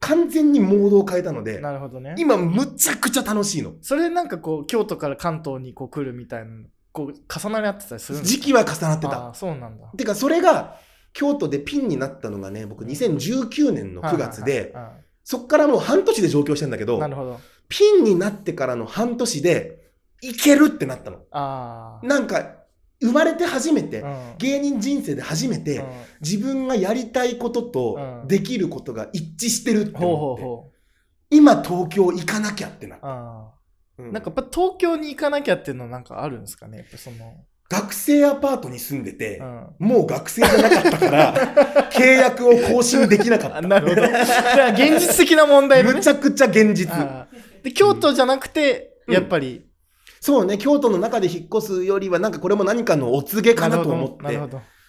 [0.02, 1.44] 完全にモードを変えたのん。
[1.44, 2.16] で、なるほどね。
[2.18, 3.74] 今むちゃくちゃ楽しいの。
[3.80, 6.50] それなんかこう、京都から関東にこう来るみたいな、
[6.90, 9.26] こう、重なり合ってたりするんです時期は重なってた。
[9.26, 9.86] ああ、そうなんだ。
[9.96, 10.76] てか、それが、
[11.12, 14.74] 京都でピンになったのがね、僕2019年の9月で、
[15.22, 17.40] そっからもう半年で上京してんだけどうんな、るほど。
[17.68, 19.82] ピンになってからの半年で、
[20.20, 21.18] いけるってなったの。
[21.30, 22.06] ああ。
[22.06, 22.61] なんか、
[23.02, 25.86] 生まれて初めて、うん芸人人生で初めて、うん
[26.20, 30.72] 自分がやりたいこととうんできることが一致してるってほうほ思って、うほう。
[31.30, 33.06] 今東京行かなきゃってなった。
[33.98, 36.78] なんかやっぱ東京に行かなきゃっていうのはなんかあるんですかね？
[36.78, 37.16] やっぱその。
[37.68, 39.66] 学生アパートに住んでて、うん。
[39.78, 41.34] もう学生じゃなかったから、
[41.90, 43.56] 契約を更新できなかった。
[43.58, 44.06] あなるほど。
[44.06, 45.94] じゃあ現実的な問題でね。
[45.94, 46.92] むちゃくちゃ現実。
[47.62, 49.64] で、京都じゃなくて、うんやっぱり、
[50.22, 54.38] そうね、京都の中で引っ越すよりは、なんかこれも何かのお告げかなと思って。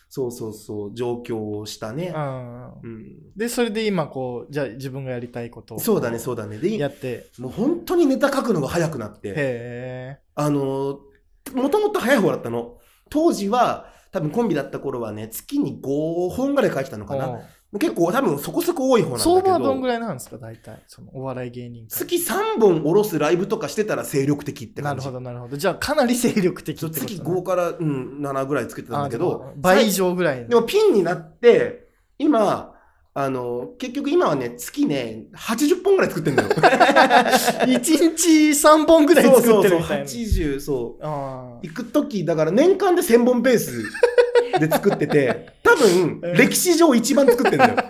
[0.08, 2.14] そうそうそう、上京をしたね。
[2.16, 5.80] うんうん、で、それで今こう、じゃあ自分がやりたいことを。
[5.80, 6.60] そうだね、そうだね。
[6.60, 7.32] で、やって。
[7.40, 10.20] もう本当にネタ書くのが早くなって、へえ。
[10.36, 11.00] あの、
[11.56, 12.78] もともと早い方だったの。
[13.10, 17.40] 当時は、多分コンビだった頃はね、月に5本ぐらい書いてたのかな。
[17.80, 19.36] 結構多分そこそこ多い方なんだけど。
[19.36, 20.82] 相場はどんぐらいなんですか大体？
[20.88, 25.06] そのお笑い芸人界月3本下ろすライブとかしてたら精力的って感じ。
[25.06, 25.58] なるほど、なるほど。
[25.58, 30.48] じゃあかなり精力的ってことそう月ね5から、うん、7ぐらいつけてたんだけあど倍以上ぐらい。
[30.48, 31.88] でもピンになって、
[32.20, 32.74] 今、
[33.16, 36.50] あの、結局今はね、月ね、80本ぐらい作ってんだよ。
[36.50, 39.78] 1日3本ぐらい作ってるみたいな。
[39.78, 41.04] そうそうそう80、そう。
[41.04, 43.84] あ行くとき、だから年間で1000本ペース
[44.60, 47.76] で作ってて、多分、歴史上一番作ってんだよ。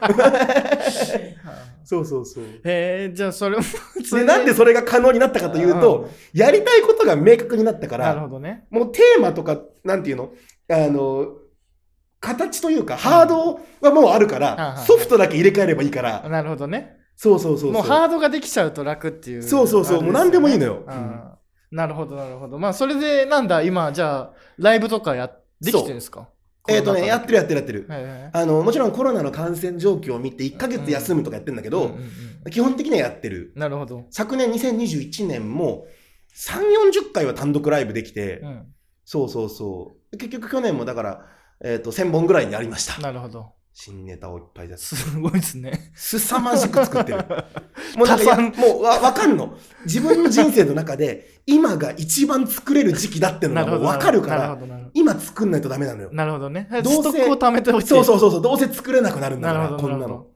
[1.85, 2.43] そうそうそう。
[2.63, 3.63] へえ、じゃあそれも
[4.25, 8.65] なんでそれが可能になったかというと、やりたいことが明確になったかうんなるら、ほどね。
[8.69, 10.31] もうテーマとか、なんていうの？
[10.71, 11.27] あの、
[12.21, 16.97] 形というか、ハードはもうあるかうんら、うんソフトだけ入れ替えればいいから、なるほどね。
[17.17, 17.71] そうそうそう。
[17.71, 19.43] もうハードができちゃうと楽っていう。
[19.43, 21.21] そうそうそうもう何でもいいのようん
[21.71, 22.59] なるほど、なるほど。
[22.59, 26.29] まあ、それで、なんだ、今、じゃあ、ライブとかや、できてるんですか？
[26.69, 27.85] えっ、とね、やってるやっってるやってる。
[27.89, 33.53] はいはいはいあの、もちろんコロナの感染状況を見て1ヶ月休むとかやってるんだけど、うんうんうん基本的にはやってる。
[33.55, 34.05] なるほど。
[34.09, 35.87] 昨年2021年も
[36.35, 38.73] 3、40回は単独ライブできて、うん。
[39.05, 40.17] そうそうそう。
[40.17, 41.25] 結局去年もだから、
[41.63, 43.01] えっ、と、1000本ぐらいになりました。
[43.01, 43.53] なるほど。
[43.75, 44.95] 新ネタをいっぱい出す。
[44.95, 45.91] すごいですね。
[45.95, 47.17] すさまじく作ってる。
[47.97, 49.57] もうなんかもうわわかんの。
[49.85, 54.57] 自分の人生の中で、今が一番作れる時期だってのがもうわかるから、
[54.93, 56.09] 今作んないとダメなのよ。
[56.09, 56.15] ど。
[56.15, 56.67] なるほどね。
[56.71, 57.87] どうせストックを貯めておいて。
[57.87, 60.27] そうそうそうそう、どうせ作れなくなるんだから、こんなの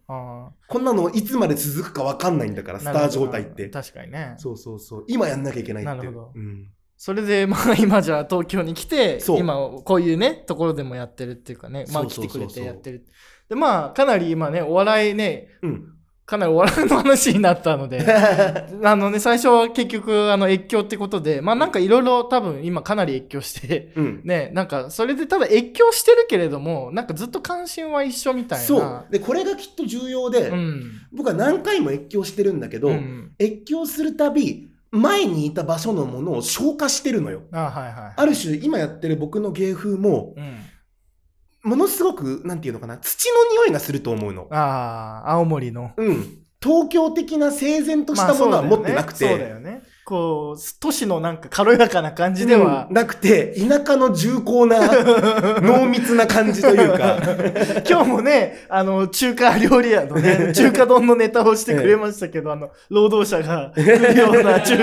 [0.68, 3.70] こんなのいつまで続くかわかんないんだから、ースター状態って。
[3.70, 4.34] 確かにね。
[4.38, 5.06] そうそうそう。
[5.08, 5.96] 今やんなきゃいけないって。
[5.96, 6.70] なるほどうん。
[6.98, 13.06] それで、まあ、今じゃあ東京に来て、今、こういうね、ところでもやってるっていうかね、まあ、来てくれてやってる。
[13.50, 15.94] で、まあ、かなり今ね、お笑いね、うん。
[16.26, 18.04] かなりお笑いの話になったので、
[18.84, 24.22] あのね、最初は結局、あの、越境ってことで、まあなんかいろいろ多分今かなり越境して、うん。
[24.26, 28.66] ね、なんかそれでただ越境してるけれども、なんかずっと関心は一緒みたいな。
[28.66, 29.06] そう。
[29.10, 30.84] で、これがきっと重要で、うん。
[31.14, 37.44] 僕は何回も越境してるんだけど、うん越境するたび、前にいた場所のものを消化してるのよ。
[37.52, 38.14] あはいはい。
[38.16, 41.70] ある種、今やってる僕の芸風も、うん。
[41.70, 44.48] ものすごく、なんていうのかな、土の匂いがすると思うの。
[44.52, 45.92] ああ、青森の。
[45.98, 46.40] うん。
[46.62, 49.84] 東京的な整然としたものは持ってなくて、まあそうだよね。
[50.08, 54.80] こう、都市のなんか軽やかな感じではうん、なくて、田舎の重厚な、
[55.60, 57.18] 濃密な感じというか、
[57.86, 64.78] 今日もね、あの、中華料理屋のね、 中華丼のネタをしてくれましたけど、あの、労働者が来るような中、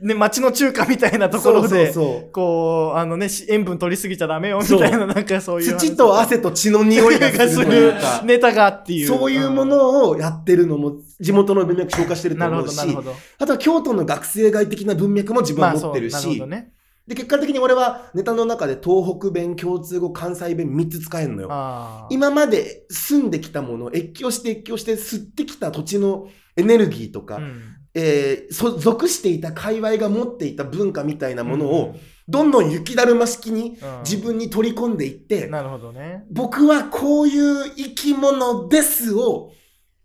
[0.00, 5.76] ね、町の中華みたいなところで、そうそうこう、あのね、し塩分取りすぎちゃダメよ、みたいな、なんかそういう。
[5.76, 7.92] 土と汗と血の匂いががすする
[8.24, 9.06] ネタがっていう。
[9.06, 12.78] そういうものをやってるのも、地元の文脈消化してると思うし。
[13.38, 16.72] あとは京都の学生街的な文脈も自分は持ってるしまあね。
[17.06, 22.06] で、結果的に俺はネタの中で東北弁、共通語、関西弁3つ使えるのよ。
[22.10, 31.96] 今まで住んできたもの、越境して越境して吸ってきた土地のエネルギーとか、うんえーそ属していた界隈が持っていた文化みたいなものを、
[32.28, 36.24] どんどん雪だるま式にうん自分に取り込んでいって、なるほどね。
[36.30, 39.50] 僕はこういう生き物ですを、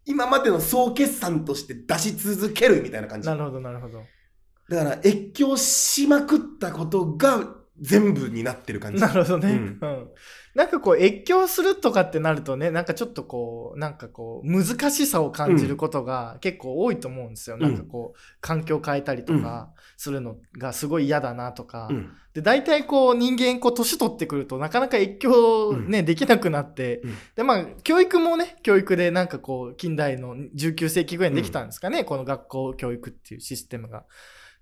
[0.06, 3.28] 今までの総決算として出し続けるみたいな感じ。
[3.28, 4.00] だなるほど、なるほど。
[4.00, 9.02] から、越境しまくったことが全部になってる感じ。
[9.02, 9.52] なるほどね。
[9.52, 10.08] うんうん。
[10.56, 17.58] なんかこう、越境するとかってなるとね、なんかちょっとこう、なんかこう、難しさを感じることが結構多いと思うんですよ。
[17.58, 21.88] うんなんかこう、環境変えたりとかするのがすごい嫌だなとか。
[21.92, 22.12] うん。
[22.36, 26.98] で、大体こう、人間こう、年取ってくるとなかなか越境ね、できなくなって。
[26.98, 34.04] うんで、まあ、教育もね、教育でなんかこう、近代の19世紀ぐらいにできたんですかね、この学校教育っていうシステムが。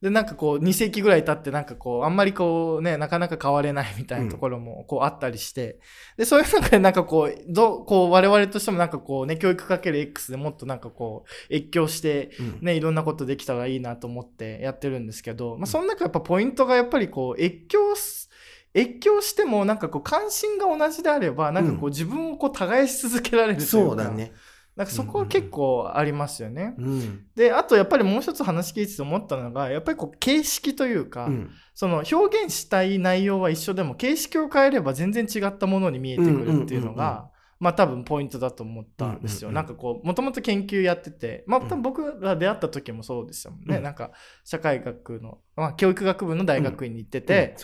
[0.03, 5.79] で、なんかこう、2世紀ぐらい経って、なんかこう、あんまりこうね、なかなか変われないみたいなところもこうあったりして、
[6.17, 12.59] で、そういう中でなんかこう、どう、こう、我々としてもなんかこうね、教育かける X でもっとなんかこう、越境して、うん。
[12.61, 18.29] ね、いろんなことできたらいいなと思ってやってるんですけど、まあ、その中やっぱポイントがやっぱりこう、越境す、
[18.75, 24.33] 越境してもなんかこう関心が同じであればなんかこう自分をこう耕し続けられるというか、そうだね。
[24.75, 26.73] なんかそこは結構ありますよね。
[26.77, 27.25] うん。
[27.35, 31.51] であとやっぱりもう一つ話聞いてて思ったのがやっぱりこう形式というか、うん。
[31.75, 37.32] その表現したい内容は一緒でも形式を変えれば全然違ったものに見えてくるっていうのうんうんうんうんが
[37.63, 39.47] まあ多分ポイントだと思ったんですよ。
[39.47, 43.77] うんうんうんなんかこうもともと研究やっててまあうん多分僕が出会った時もそうでしたもんね。
[43.77, 44.11] うんなんか
[44.43, 47.55] 社会学の、まあ、教育学部の大学院に行ってて、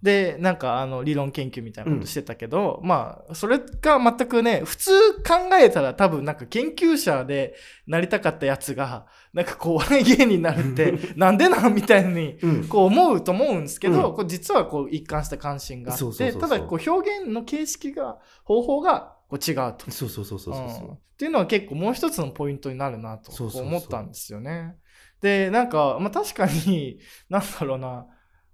[0.00, 7.56] でなんかあの理論研究みたいなことしてたけど、まあそれが全くね普通考えたら多分なんか研究者で
[7.88, 12.46] なりたかったやつがなんかこうお笑い芸人になるって なんでなんみたいにう。
[12.46, 12.68] うん。
[12.68, 19.90] こう思うと思うんですけど、うんこう実はこう一貫した関心があってただこう表現の形式が方法がこう違うと。
[19.90, 24.76] そうそうそうそうそううんそっていうのは結構もう一つのポイントになるなと思ったんですよね。
[25.20, 28.06] でなんか、まあ、確かに なんだろうな、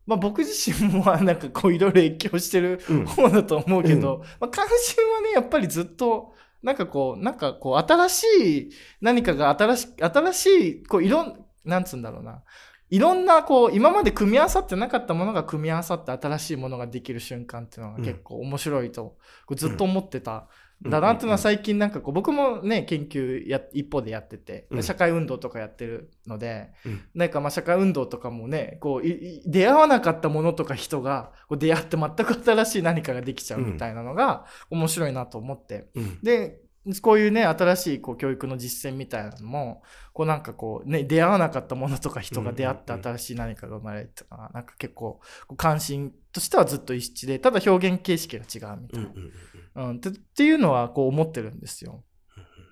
[0.07, 2.93] まあ、僕自身もなんかこういろいろ越境してるう。
[2.93, 3.07] うん。
[3.07, 8.25] 方だと思うけど、まあ、関心はねやっぱりずっとなんかこうなんかこう新し
[8.59, 12.43] い何かが新し新しいこういろんなんつうんだろうな
[12.91, 19.17] いろんなこう今まで組み合わさってなかったものが組み合わさって新しいものができる瞬間っていうのが結構面白いと、
[19.57, 20.49] ずっと思ってた。
[20.87, 24.83] だなっていうのは最近なんかこう僕もね研究や一方でやってて、うん。
[24.83, 27.03] 社会運動とかやってるので、うん。
[27.15, 35.89] なんかまあ社会運動とかもねこう出会わなかったものとか人がこう出会って全く新しい何かができちゃうみたいなのが面白いなと思って。
[35.95, 36.19] うん。
[36.23, 36.61] で
[37.01, 39.83] こういうね、新しいこう教育の実践みたいなのも、
[40.13, 45.19] こうなんかこうね、出会わなかったものとか人が出会って新しい何かが生まれるとか、なんか結構
[45.57, 49.09] 関心としてはずっと一致で、ただ表現形式が違うみたいな。
[49.09, 49.33] うんうん
[49.75, 52.05] うんうん、ってっていうのはこう思ってるんですよ。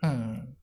[0.03, 0.57] うん。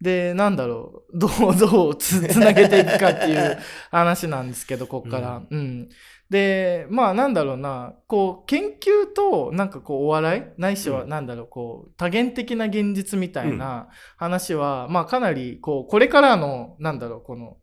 [0.00, 3.58] で、なんだろう、どう、 どうつつなげていくかっていう
[3.90, 5.42] 話なんですけど、ここから。
[5.48, 5.88] うん。
[6.30, 10.60] で、まあなんだろうな、こう、研究となんかこう、お笑い？
[10.60, 11.08] ないしはうん。
[11.08, 17.58] なんだろう、こう、多元的な現実みたいな話は、まあかなり、こう、これからの、なんだろう、この、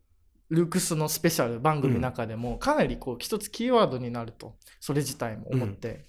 [0.50, 6.06] ルークスのスペシャル番組の中でも、かなりこう、一つキーワードになると、それ自体も思って。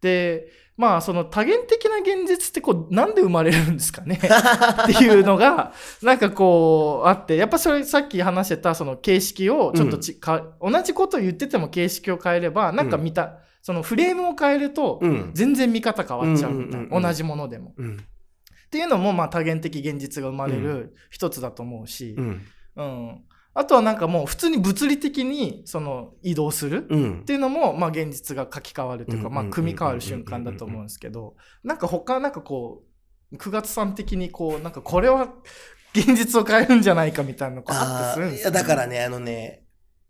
[0.00, 0.48] で、
[0.80, 4.16] まあその多元的な現実ってこうなんで生まれるんですかね？
[4.84, 15.30] っていうのがなんかこうあってやっぱそれさっき話してたその形式をちょっとち、か同じことを言ってても形式を変えればなんか見た、そのフレームを変えるとうん。
[15.34, 17.02] 全然見方変わっちゃうみたいな、うんうんうんうん。
[17.02, 17.74] 同じものでも。
[17.76, 17.96] うん。
[17.96, 22.42] っていうのもまあ多元的現実が生まれる一つだと思うし、うん。
[22.76, 23.20] うん
[23.52, 27.20] あとはなんかもう普通に物理的にその移動するうん。
[27.22, 31.34] っていうのも、まあ、現実が書き換わるというか、うんまあ、組み替わる瞬間だと思うんですけど、
[31.64, 32.84] なんか他、なんかこ
[33.32, 35.34] う、9月さん的にこう、なんかこれは
[35.94, 39.64] 現実を変えるんじゃないかみたいなのがあったりあするんですーいやだからねあのね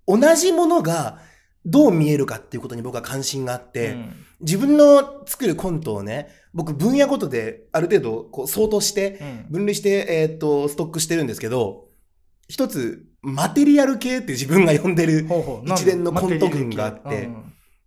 [0.07, 1.19] 同じものが
[1.65, 4.15] どう見えるかっていうことに僕は関心があって、うん。
[4.41, 9.47] 自分の作るコントをね僕分野ごとである程度こう相当してうん。
[9.51, 11.89] 分類して、えーっとストックしてるんですけど
[12.49, 15.27] 一つマテリアル系って自分が呼んでる
[15.67, 17.29] 一連のコント群があって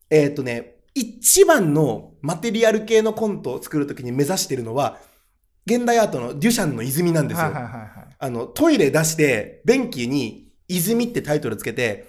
[0.10, 5.00] えーっとね一番のマテリアル系のコントを作るときに目指してるのは
[5.66, 7.52] 現代アートのデュシャンの泉なんですよ。
[8.20, 12.08] あの、トイレ出して、便器に、泉ってタイトルつけて、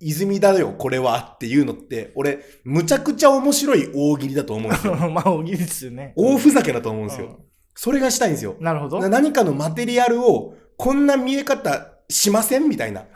[0.00, 4.94] 泉だよ、これはっていうのって、俺、むちゃくちゃ面白い大喜利だと思うんですよ。
[5.10, 6.14] まあ、大喜利ですよね。
[6.16, 7.40] 大ふざけだと思うんですよ。
[7.74, 8.56] それがしたいんですよ。
[8.58, 9.08] うんなるほど。
[9.08, 13.06] 何かのマテリアルを、こんな見え方しませんみたいな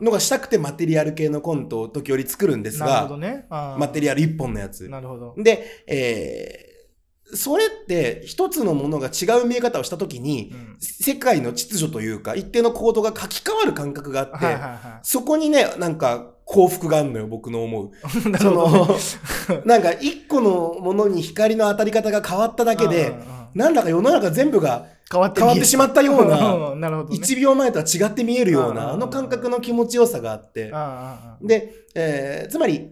[0.00, 3.46] のがしたくてマテリアル系のコントを時折作るんですが、ね。
[3.50, 4.88] マテリアル一本のやつ。
[4.88, 5.34] なるほど。
[5.38, 6.72] で、えー
[7.34, 17.90] それって一つのものが違う見え方をしたときに、うん世界の秩序というか、一定の行動が書き換わる感覚があって、はいはいはそこにね、なんか幸福があるのよ、僕の思う。
[18.38, 18.50] そ。
[18.50, 18.88] の、
[19.64, 26.36] なんか一個のものに光の当たり方が変わっただけでうん、うんうんなんだか世の中全部が変わってしまったような、
[26.74, 27.16] んなるほどね。
[27.18, 30.72] 1秒前とは違って見えるよううんな、あの感覚の気持ちよさがあって。
[31.42, 32.90] で、えーつまり、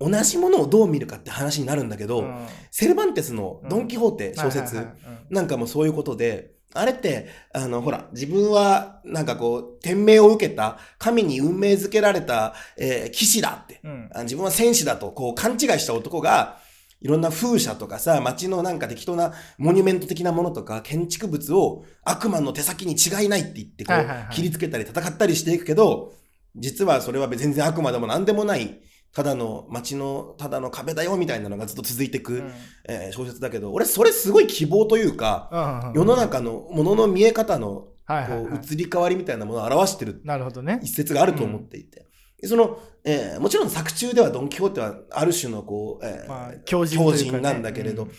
[0.00, 2.46] 同じものをどう見るかって話になるんだけど、うん。
[2.70, 4.86] セルバンテスのドン・キホーテ小説
[5.28, 14.10] なんかもそういうことで、あれって、あの、ほら、自分は、なんかこう、天命を受けた、神に運命づけられた、えー騎士だって、うん。
[14.14, 16.58] あ自分は戦士だと、こう、勘違いした男が、
[17.00, 26.12] いろんな風車とかさ、街のなんか適当なモニュメント的なものとか、建築物を悪魔の手先に違いないって言って、こう切りつけたり戦ったりしていくけど、
[26.56, 28.80] 実はそれは全然悪魔でも何でもない、
[29.12, 32.52] ただの街の、ただの壁だよみたいなのがずっと続いていく、うん。
[32.88, 40.80] えー小説だけど、俺それすごい希望というか、世の中のものの見え方のこう移り変わりみたいなものを表してるなるほどね。
[40.82, 42.07] 一節があると思っていて、で
[42.44, 47.42] その、えーもちろん作中ではドン・キホーテはある種のこう、えーまあ強靭というかね。
[47.42, 48.10] なんだけれど、うん。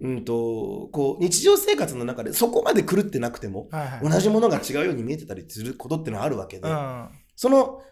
[0.00, 4.10] うんとこう日常生活の中でそこまで狂ってなくてもはいはい。
[4.10, 7.08] 同じものが違うように見えてたりすることってのはあるわけで、うん。
[7.36, 7.82] その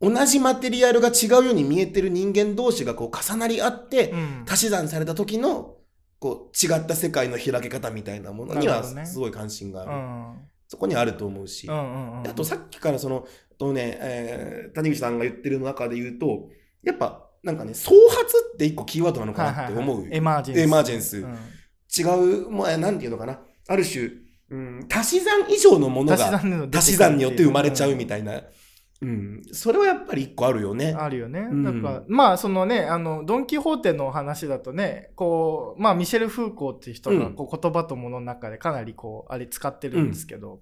[0.00, 4.44] 同じマテリアルが違うように見えてる人間同士がこう重なり合って、うん。
[4.48, 5.76] 足し算された時の
[6.18, 9.90] こう違った世界の開け方みたいなものにはすごい関心がある。
[9.92, 10.34] うん。
[10.68, 11.66] そこにあると思うし。
[11.66, 12.22] うんうんうん。
[12.24, 13.26] であとさっきからその、
[13.58, 16.48] とね、えー谷口さんが言ってる中で言うと、
[16.82, 19.80] やっぱなんかね、創発って一個キーワードなのかなって思う。
[19.80, 20.60] はいはいはいエマージェンス。
[20.60, 21.38] エマージェンスうん
[21.96, 22.02] 違
[22.46, 23.38] う、もうなんていうのかな。
[23.68, 24.10] ある種、
[24.50, 26.40] うん、足し算以上のものが
[26.72, 28.42] 足し算によって生まれちゃうみいたいな。
[29.02, 30.94] うん、それはやっぱり一個あるよね。
[30.96, 31.40] あるよね。
[31.40, 40.60] うんだから、まあ、そのね、あの、ドン・キホーテの話だとね、こう、まあ、ミシェル・フーコーっていう人が、うんこう、言葉とものの中でかなり、こう、あれ使ってるんですけど、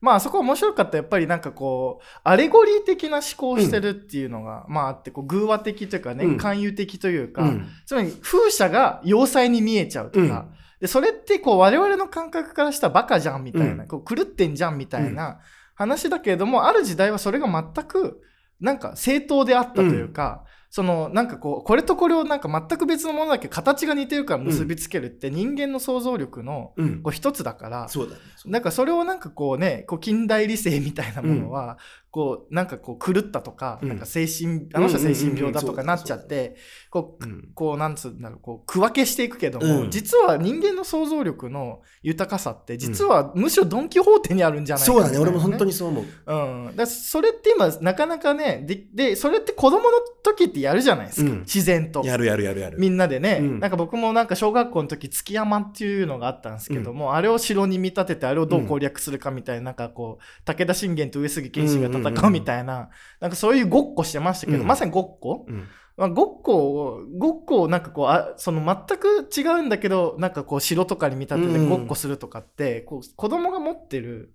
[0.00, 6.36] まあ、そこ面白かったやっぱりなんかこう、アレゴリー的な思考をしてるっていうのが、まああって、こう、偶話的というかね、うん。
[6.36, 7.66] 勧誘的というか、うん。
[7.86, 10.56] つまり風車が要塞に見えちゃうとか、うん。
[10.80, 13.88] でそれってこう我々の感覚からしたらバカじゃんみたいな、うん。
[13.88, 15.38] こう狂ってんじゃんみたいな
[15.74, 18.22] 話だけれども、ある時代はそれが全く
[18.60, 20.44] なんか正当であったというか、
[20.76, 27.02] そのなんかこうこれとこれをなんか全く別のものだけど形が似てるから結びつけるって人間の想像力のうん。
[27.02, 28.20] こう一つだから、そうだね。
[28.36, 31.78] そうなんかそれをなんかこうね、こう近代理性みたいなものは、
[32.16, 33.88] こうなんかこう狂ったとか,、うん。
[33.90, 36.56] なんか精神あの人は精神病だとかなっちゃって
[36.88, 37.50] こううん。
[37.54, 39.90] こうなんつうんだろうこう区分けしていくけども、うん。
[39.90, 46.04] 実は人間の想像力の豊かさって実はむしろドン・キホーテにあるんじゃないかそうだね、俺も本当にそう思う。
[46.26, 51.40] うん、だそれって今なかなかねででそれって子供の時ってやるじゃないですか、うん。
[51.40, 52.02] 自然と。
[52.02, 52.78] やるやるやるやる。
[52.78, 53.60] みんなでね、うん。
[53.60, 62.90] なんか僕もなんか小学校の時月山っていうのがあったんですけども、あれを城に見立ててあれをどう攻略するかみたいな、なんかこう武田信玄と上杉謙信が戦うみたいな、
[63.20, 64.66] なんかそういうごっこしてましたけど、うん。
[64.66, 65.68] まさにごっこ、うん。
[65.96, 74.34] まあ、ごっこをごっこをなんかこうあその全く違うんだけどなんかこう城とかに見立ててうんごっこするとかって、こう子供が持ってる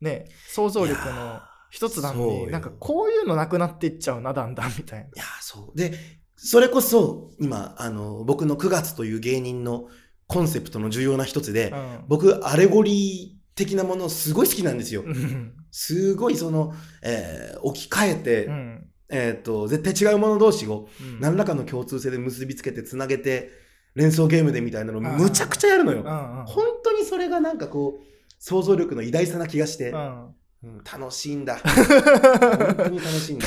[0.00, 5.78] ね想像力の一つなのになんかこういうのなくなっていっちゃうなだんだんみたいいや、そう。
[5.78, 5.92] で、
[6.36, 9.88] それこそ、今、あの、僕の9月という芸人の
[10.26, 12.04] コンセプトの重要な一つで、な。
[12.08, 15.02] 僕、アレゴリー的なものすごい好きなんですよ。
[15.02, 15.10] う。
[15.10, 18.86] んすごい、その、えー置き換えて、うん。
[19.08, 21.20] えっ、と、絶対違うもの同士を、うん。
[21.20, 23.50] 何らかの共通性で結びつけて、つなげて、
[23.94, 26.02] 連想ゲームでみたいなの、むちゃくちゃやるのよ。
[26.46, 28.02] 本当にそれがなんかこう、
[28.38, 30.34] 想像力の偉大さな気がして、うん
[30.64, 30.84] うん。
[30.84, 31.58] 楽しいんだ。
[31.64, 33.46] 本当に楽しいんだ。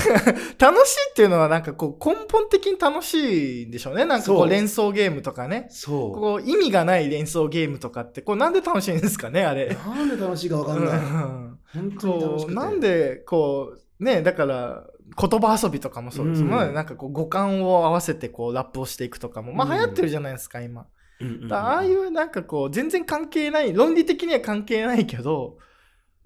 [0.59, 4.05] 楽しいっていうのはなんかこう根本的に楽しいんでしょうね。
[4.05, 4.47] なんかこそう。
[4.47, 5.67] う連想ゲームとかね。
[5.69, 6.11] そう。
[6.11, 9.67] こう意味がない連想ゲームとかってこうなんで楽しいんですかねあれ。
[9.67, 10.97] なんで楽しいかわかんない。
[10.97, 11.59] うん。
[11.73, 14.83] 本当に楽しくなんでこうねだから
[15.17, 16.27] 言葉遊びとかもそう。
[16.27, 16.49] です、うん。
[16.49, 19.53] まあなんかこう五感を合わせてこうラップをしていくとかも。
[19.53, 19.73] まあうん。
[19.73, 20.85] 流行ってるじゃないですか今、
[21.21, 21.47] うんうんうん。
[21.47, 25.57] だからああいうなんかこう全然関係ない論理的には関係ないけど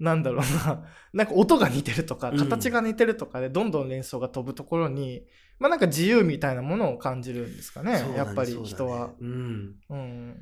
[0.00, 0.84] なんだろうな。
[1.12, 2.38] なんか音が似てるとかうん。
[2.38, 5.26] 形が似てるとかでどんどん連想が飛ぶところに、
[5.58, 9.10] まあなんか自由みたいなものを感じるんですかねそうなんやっぱりそうだね人は。
[9.20, 9.74] うん。
[9.90, 10.36] うん。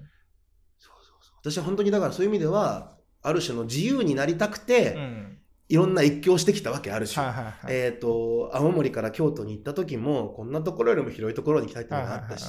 [0.79, 1.53] そうそうそう。
[1.53, 5.39] 私は本当にだからそういう意味では、ある種の自由になりたくて、うん。
[5.71, 7.27] いろんな越境してきたわけ、ある種。
[7.69, 12.49] えっ、と、青森から京都に行った時も、こんなところよりも広いところに行きたいっていうのがあったし、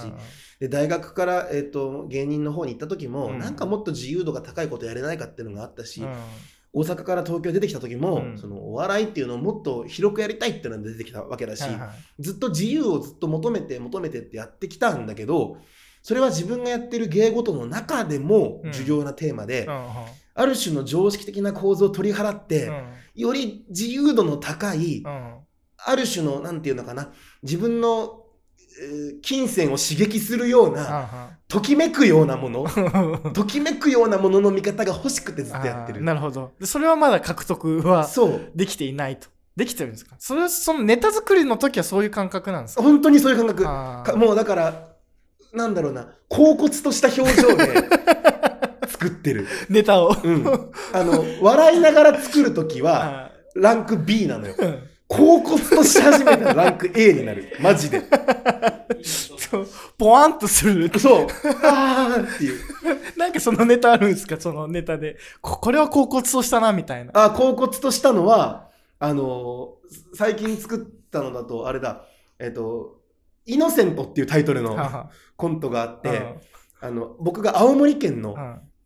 [0.60, 3.40] で大学から、えー、と芸人の方に行った時も、うん。
[3.40, 6.14] なんかもっと自由度が高いことやれないかっていうのがあったし、うん
[6.72, 8.38] 大阪から東京出てきた時も、うん。
[8.38, 11.90] そのお笑いっていうのをもっと広くやりたいっていうのが出てきたわけだし、はいはい。
[12.20, 15.58] ずっと自由をずっと求めて求めてってやってきたんだけど
[16.02, 18.72] それは自分がやってる芸事の中でもうん。
[18.72, 19.84] 重要なテーマで、うんうん。
[20.36, 22.94] ある種の常識的な構造を取り払って、うん。
[23.16, 25.36] より自由度の高い、うん。
[25.78, 27.12] ある種のなんていうのかな
[27.42, 28.29] 自分の、えー
[29.22, 32.66] 金銭を刺激するような、ときめくようなもの
[33.34, 36.02] ときめくようなものの見方が欲しくてずっとやってる。
[36.02, 36.52] なるほど。
[36.60, 38.08] でそれはまだ獲得は
[38.56, 39.28] できていないと。
[39.56, 40.16] できてるんですか？
[40.20, 42.84] それはそのネタ作りの時はそういう感覚なんですか？
[42.84, 44.18] 本当にそういう感覚。
[44.18, 44.88] もうだから
[45.54, 46.08] なんだろうな。
[46.30, 47.66] 恍惚とした表情で
[48.88, 50.16] 作ってる、ネタを。
[50.24, 50.46] うん、
[50.94, 54.54] あの笑いながら作る時はあ ランク B なのよ。
[54.58, 54.80] ーうん
[55.10, 57.58] 恍惚とし始めたらランク A になる。
[57.60, 58.02] マジで。
[59.04, 59.68] そう。
[59.98, 61.00] ポワンとする。
[61.00, 61.28] そう。
[61.66, 62.60] あーっていう。
[63.18, 64.40] なんかそのネタあるんですか？
[64.40, 65.18] そのネタで。
[65.42, 67.12] ここれは恍惚としたなみたいな。
[67.16, 70.80] あ恍惚としたのはあのー最近作っ
[71.10, 72.06] たのだとあれだ。
[72.38, 73.00] えっ、と
[73.48, 76.36] 「イノセント」っていうタイトルのはコントがあっはて、
[76.80, 78.36] あの僕が青森県の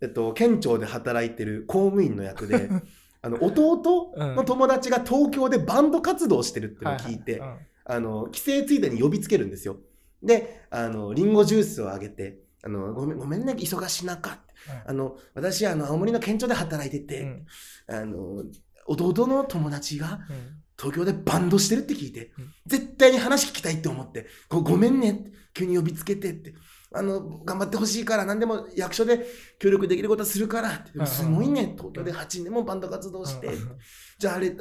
[0.01, 2.69] えっと、県庁で働いてる公務員の役で
[3.24, 7.41] あの弟の友達が東京でバンド活動をしてるっていうのを聞いて、
[7.86, 9.78] あの帰省ついでに呼びつけるんですよ。
[10.21, 14.30] であのリンゴジュースをあげてあのごめんごめんね忙しい中。
[14.30, 14.39] って
[14.86, 14.89] うん。
[14.89, 17.45] あの私あの青森の県庁で働いてて、うん。
[17.88, 18.43] あの
[18.88, 20.59] 弟の友達がうん。
[20.76, 22.53] 東京でバンドしてるって聞いて、うん。
[22.65, 26.55] 絶対に話聞きたいって思ってごごめんねって急に呼びつけてって
[26.93, 29.25] あの頑張ってほしいから何でも役所で
[29.59, 33.77] 協力できることはするからすごいね東京で8年もバンド活動して、うん
[34.24, 34.55] じゃああれ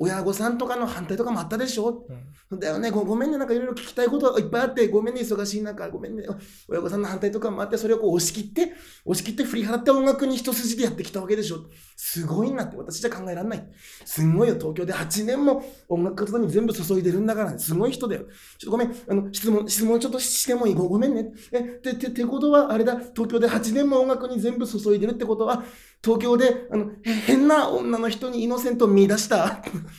[0.00, 2.04] 親御さんとかの反対とかもあったでしょ？
[2.50, 2.58] うん。
[2.58, 2.90] だよね。
[2.90, 3.38] ごごめんね。
[3.38, 6.24] なんかいろいろ聞きたいことがいっぱいあってごめんね忙しい中ごめんね。
[6.68, 8.72] 親御さんの反対とかもあってそれをこう押し切って
[9.04, 11.66] 押し切って振り払って音楽に一筋でやってきたわけでしょ？
[11.94, 13.68] すごいなって私じゃ考えられない。
[14.04, 14.92] すんごいよ東京で。
[14.92, 17.56] 8年も音楽活動に全部注いでるんだから。
[17.58, 18.22] すごい人だよ。
[18.58, 18.94] ちょっとごめん。
[19.08, 20.74] あの質問質問ちょっとしてもいい？
[20.74, 21.32] ごごめんね。
[21.52, 22.96] えてててことはあれだ。
[22.96, 25.62] 東京で8年も音楽に全部注いでるってことは
[26.06, 29.60] 東京であのへ変な女の人にイノセントを見出した。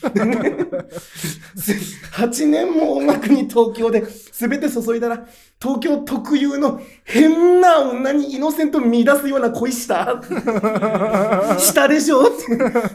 [2.16, 4.02] 8年も音楽に東京で
[4.32, 5.28] 全て注いだら、
[5.60, 10.22] 東京特有の変な女にイノセント見出すような恋した。
[11.58, 12.30] したでしょ？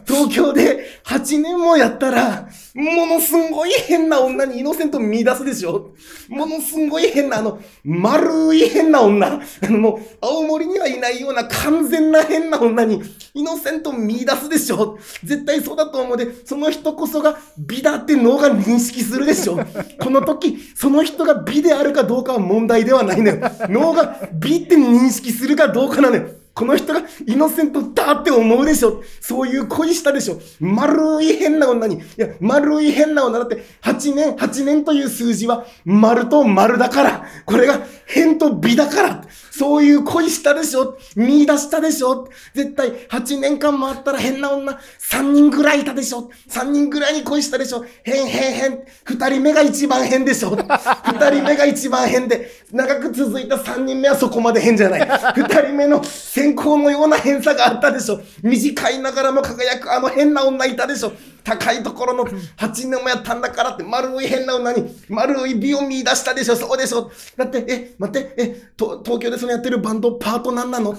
[0.06, 5.92] 東京で8年もやったら、ものすんごい変な女にイノセント見出すでしょ？
[6.30, 9.28] ものすんごい変な、あの、丸い変な女。
[9.28, 9.40] あ
[9.70, 13.02] の、もう、青森にはいないような完全な変な女に
[13.34, 14.98] イノセント見出すでしょ？
[15.24, 19.60] 絶対そうだと思うで、その人こそが美だって脳が認識するでしょ？
[20.00, 23.38] この時、その人が美であるかどうかは問題ではないのよ。
[23.70, 26.28] 脳が美って認識するかどうかなのよ。
[26.54, 31.96] この人がイノセントだって思うでしょそういう恋したでしょ丸い変な女に。
[31.96, 37.26] いや、丸い変な女だって、8年、8年という数字は丸と丸だから。
[37.46, 39.24] これが変と美だから。
[39.52, 48.84] そういう恋したでしょ見出したでしょ絶対8年間もあったら変な女3人ぐらいいたでしょ ?3 人ぐらいに恋したでしょ変変変。
[49.06, 55.02] 2人目が一番変でしょ ?2 人目が一番変で、長く続いた3人目はそこまで変じゃない。
[55.02, 56.04] 2人目の
[56.44, 61.14] 先行のような変さがあったでしょ短いながらも輝くあの変な女いたでしょ
[61.44, 70.98] 高いところの8年もやったんだからって丸い変な女に丸い美を見出したでしょそうでしょだって、え、待って、え、東京でそのやってるバンドパートなんなの？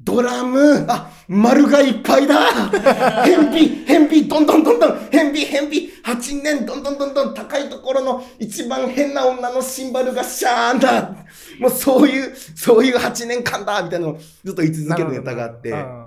[0.00, 0.84] ドラム。
[0.88, 2.36] あ、丸がいっぱいだ。
[3.24, 5.08] 変美変美どんどんどんどん。
[5.10, 11.16] 変変美 !8 年どんどんどんどん高いところの一番変な女のシンバルがシャーンだ
[11.60, 16.06] もうそういう、そういう8年間だみたいなのをずっと言い続けるネタがあって、うん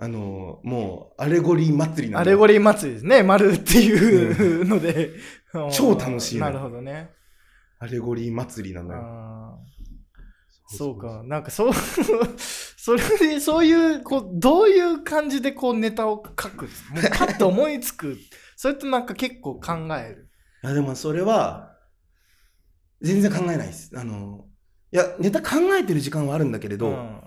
[0.00, 5.10] あの、もう、アレゴリー祭りなんだアレゴリー祭りですね、丸っていうので。
[5.72, 7.10] 超楽しいのなるほどね。
[7.80, 9.58] アレゴリー祭りなのよ。
[10.68, 11.22] そうか。
[11.24, 11.72] なんかそう、
[12.88, 16.70] それで、そういう、こう、どういう感じでこうネタを書くもう
[17.10, 18.16] パッと思いつく。
[18.56, 20.30] それとなんか結構考える。
[20.64, 21.76] いや、でもそれは、
[23.02, 23.90] 全然考えないです。
[23.94, 24.46] あの、
[24.90, 27.20] いや、ネタ考えてる時間はあるんだけれど、うん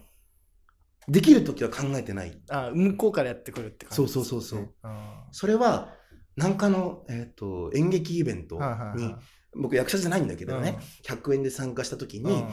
[1.08, 2.40] できるときは考えてない。
[2.50, 5.96] あ向こうからやってくるって感じそうそうそうそうあそれは、
[6.36, 9.16] なんかの、えっ、と、演劇イベントに、はい
[9.54, 12.50] 僕役者じゃないんだけどね、100円で参加したときに、うん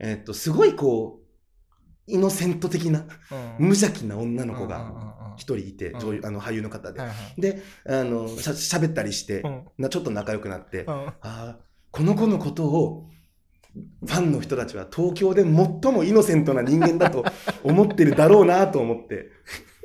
[0.00, 1.19] えっ、と、すごいこう、
[2.10, 3.06] イノセント的な、うん。
[3.58, 7.00] 無邪気な女の子が一人いて、あの俳優の方で。
[7.38, 9.64] で、あの、しゃ喋ったりして、うん。
[9.78, 10.92] なちょっと仲良くなって、うん。
[10.92, 11.58] ああ、
[11.90, 13.10] この子のことを、
[14.04, 15.52] ファンの人たちは東京で最
[15.92, 17.24] もイノセントな人間だと
[17.62, 19.30] 思ってるだろうなと思って、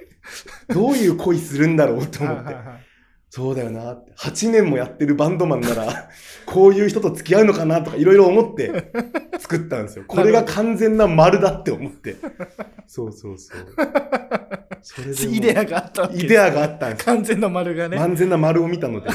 [0.74, 2.56] どういう恋するんだろうと思って
[3.36, 6.10] そうだよなって、8年もやってるバンドマンなら、
[6.48, 8.94] こういう人と付き合うのかなとかいろいろ思って
[9.40, 10.06] 作ったんですよ。
[10.08, 12.16] これが完全な丸だって思って。
[12.88, 13.58] そうそうそう。
[14.82, 17.98] それで イデアがあったイデアがあったんです完全な丸がね。
[17.98, 19.10] 完全な丸を見たので。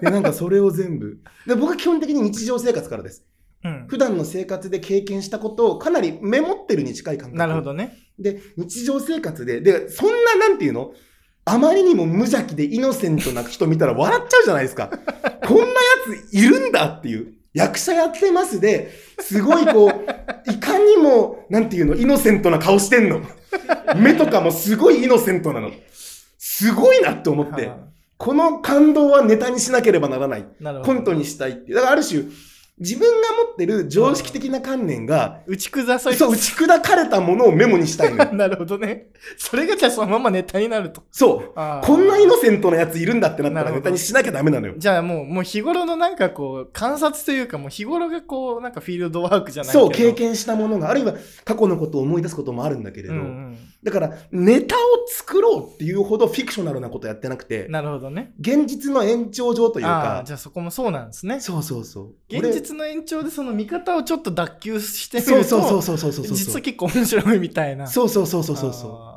[0.00, 1.20] で、なんかそれを全部。
[1.46, 3.24] で、僕は基本的に日常生活からです。
[3.64, 7.38] うん普段の生活で経験したことをかなりメモってるに近い感覚。
[7.38, 7.96] なるほどね。
[8.18, 10.92] で、日常生活で、で、そんな、なんていうの？
[11.46, 14.88] あまりにも無邪気でイノセントな人見たら笑っちゃうじゃないですか。
[15.46, 15.72] こんなや
[16.30, 17.34] ついるんだっていう。
[17.52, 18.90] 役者やってますで、
[19.20, 23.20] すごいこう、いかにも、なんていうの、イノセントな顔してんの。
[23.96, 25.70] 目とかもすごいイノセントなの。
[26.36, 27.66] すごいなって思って。
[27.66, 27.76] は
[28.16, 30.46] この感動はネタにしなければならない。
[30.84, 31.72] コントにしたいって。
[31.72, 32.24] だからある種、
[32.80, 38.32] 自分が持ってる常識的な観念が、打ち砕されそう、打ち砕かれたものをメモにしたいのよ。
[38.34, 39.10] なるほどね。
[39.36, 41.04] それがじゃあそのままネタになると。
[41.12, 41.52] そう。
[41.54, 44.74] こんなイノセントなやついるんだってなったらネタにしなきゃダメなのよ。
[44.76, 51.14] じゃあもう、もう日頃のなんかこう、観察というかもう日頃がこう、なんかフィールドワークじゃないけどそう、経験したものが、あるいは
[51.44, 53.56] 過去のことを思い出すこともあるんだけれど、うんうん。
[53.84, 58.32] だからネタを作ろうっていうほどフィクショナルなことやってなくて、なるほどね。
[58.40, 61.38] 現実の延長上というああかー、じゃあそこもそうなんですね。
[61.38, 62.14] そうそうそう。
[62.28, 66.36] 現実の延長でその見方をちょっと脱臼して俺みると、そうそうそうそうそうそう。
[66.36, 67.86] 実は結構面白いみたいな。
[67.86, 68.90] そうそうそうそうそうそう。
[68.92, 69.14] あ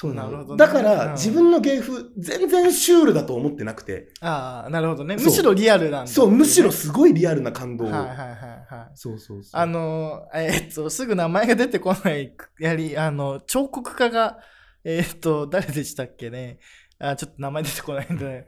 [0.00, 5.16] そうなるほどねだから、うん自分の芸風、全然シュールだと思ってなくて、ーあー、なるほどね。
[5.16, 7.88] むしろリアルなんだそう、むしろはすごいリアルな感動を。
[7.88, 8.90] いはいはいはい。
[8.94, 9.60] そうそうそう。
[9.60, 14.38] あの、えーっと、すぐ名前が出てこない、やり、あの、彫刻家が、
[14.84, 16.60] えーっと、誰でしたっけね。
[16.98, 18.46] あ、ちょっと名前出てこないんで、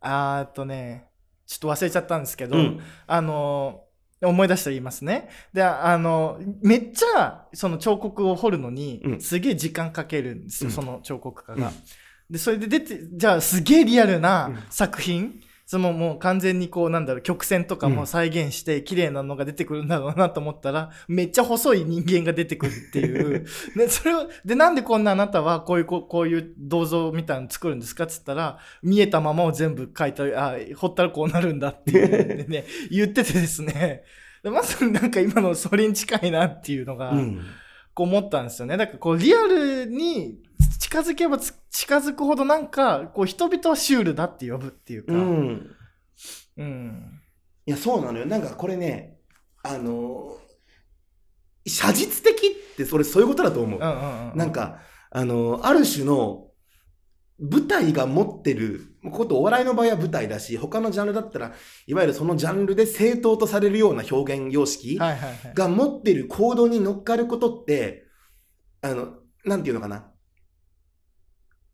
[0.00, 1.08] あーっとね、
[1.46, 2.80] ちょっと忘れちゃったんですけど、うん。
[3.06, 3.84] あの、
[4.22, 5.28] 思い出して言いますね。
[5.52, 9.20] で、あの、めっちゃ、その彫刻を彫るのに、うん。
[9.20, 10.74] すげえ時間かけるんですよ、うん。
[10.74, 11.68] その彫刻家が。
[11.68, 11.74] うん。
[12.30, 14.22] で、それで出て、じゃあすげえリアルうん。
[14.22, 23.46] な作品、そのもう完全にこうなんだろう曲線とかも再現して綺麗なのが出てくるんだろうなと思ったら、めっちゃ細い人間が出てくるっていう。
[23.74, 28.04] で、それを、で、なんでこんなあなたはこういうこうこういう銅像みたいなの作るんですか？
[28.04, 34.02] っつったら、見えたままを全部書いたあ、掘ったらこうなるんだっていう、 ね、言っててですね。
[34.42, 37.40] でまさになんか今のそれに近いなっていうのが、うん。
[37.94, 38.76] こう思ったんですよね。
[38.76, 40.40] だからこうリアルに
[40.80, 45.12] 近づけばつ近づくほどなんかこう人々はシュールだって呼ぶっていうか。
[45.12, 45.22] ううん。
[45.48, 45.70] ん。
[46.58, 47.20] うん。
[47.66, 48.26] いや、そうなのよ。
[48.26, 49.16] なんかこれね、
[49.62, 50.44] あのー
[51.66, 52.34] 写実的
[52.74, 53.80] ってそれそういうことだと思う。
[53.80, 54.36] うんうんうん。
[54.38, 54.80] なん、か、
[55.10, 56.48] あのーある種の
[57.40, 58.82] 舞台が持ってる、
[59.12, 61.52] ことお笑いの場合は舞台だし、他のジャンルだったら、
[61.86, 65.54] いわゆるそのジャンルで正当とされるような表現様式はいはいはい。
[65.54, 68.04] が持ってる行動に乗っかることって、
[68.82, 70.10] あの、なんていうのかな。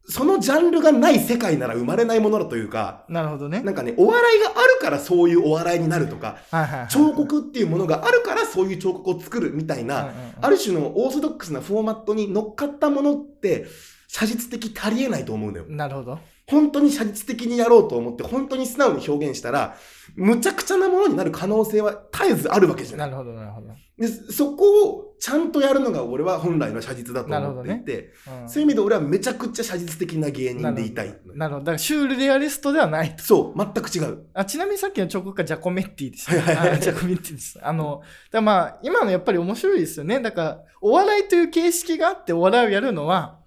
[0.09, 3.61] そのジャンルがない世界なら生まれないものだというか、なるほどね。
[3.63, 6.89] なんかね、お笑いがあるからそういうお笑いになるとか、はいはいはい。
[6.89, 13.67] 彫刻っていうものがあるからそういう彫刻を作るみたいな、ある種のオーソドックスなフォーマットに乗っかったものって、
[14.09, 15.67] 写実的足りえないと思うんだよ。
[15.69, 16.19] なるほど。
[16.49, 19.77] 本当に写実的にやろうと思って、本当に素直に表現したら、
[20.17, 23.07] むちゃくちゃなものになる可能性は絶えずあるわけじゃな。
[23.07, 23.69] ないるほどなるほど。
[23.97, 31.15] で、そこをちゃんとやるのが俺は本来の写実だと思っていて、うんそういう意味で俺はめちゃくちゃ写実的な芸人でいたい。
[31.35, 31.67] なるほど。
[31.67, 33.23] だからシュールレアリストではないと。
[33.23, 34.27] そう、全く違う。
[34.33, 36.39] あちなみにさっきの彫刻家ジャコメッティです、ね。
[36.41, 37.59] はいはいはいあジャコメッティです。
[37.63, 40.21] あの、だまあ、今のやっぱり面白いですよね。
[40.21, 43.41] だから、お笑いという形式があってお笑いをやるのは、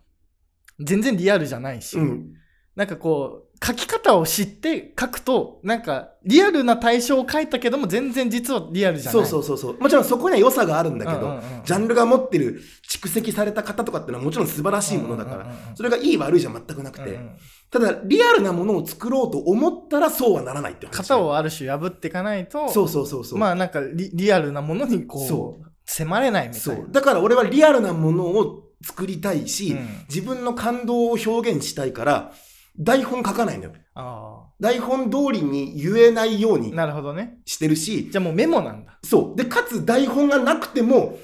[0.80, 2.34] 全然リアルじゃないし、うん。
[2.76, 9.26] なんかこう、書き方を知って書くと、なんか、リアルな対象を書いたけども、全然実はリアルじゃない。
[9.26, 9.80] そうそうそうそう。
[9.80, 17.38] もちろんそこには良さがあるんだけど、うんうんうんジャンルが持ってる蓄積された方とかってのはもちろん素晴らしいものだから、うんうんうんうんそれがいい悪いじゃ全くなくて、うんうん
[17.72, 20.91] ただリアルなものを作ろうと思ったらそうはならないって話。
[20.95, 23.39] 型をある種破っていかないと、そうそうそうそう。
[23.39, 26.82] まあなんかリリアルなものにこそう迫れないみたいな。
[26.84, 26.91] そう。
[26.91, 32.34] だから俺はリアルなものを作りたいし、うん自分の感動を表現したいから、
[32.80, 33.71] 台本書かないのよ。
[33.95, 36.59] あ台本通りに言えないようあ。
[36.59, 37.39] になるほどね。
[37.45, 38.99] してるし、じゃあもうメモなんだ。
[39.03, 39.36] そう。
[39.36, 41.17] で、かつ台本がなくても、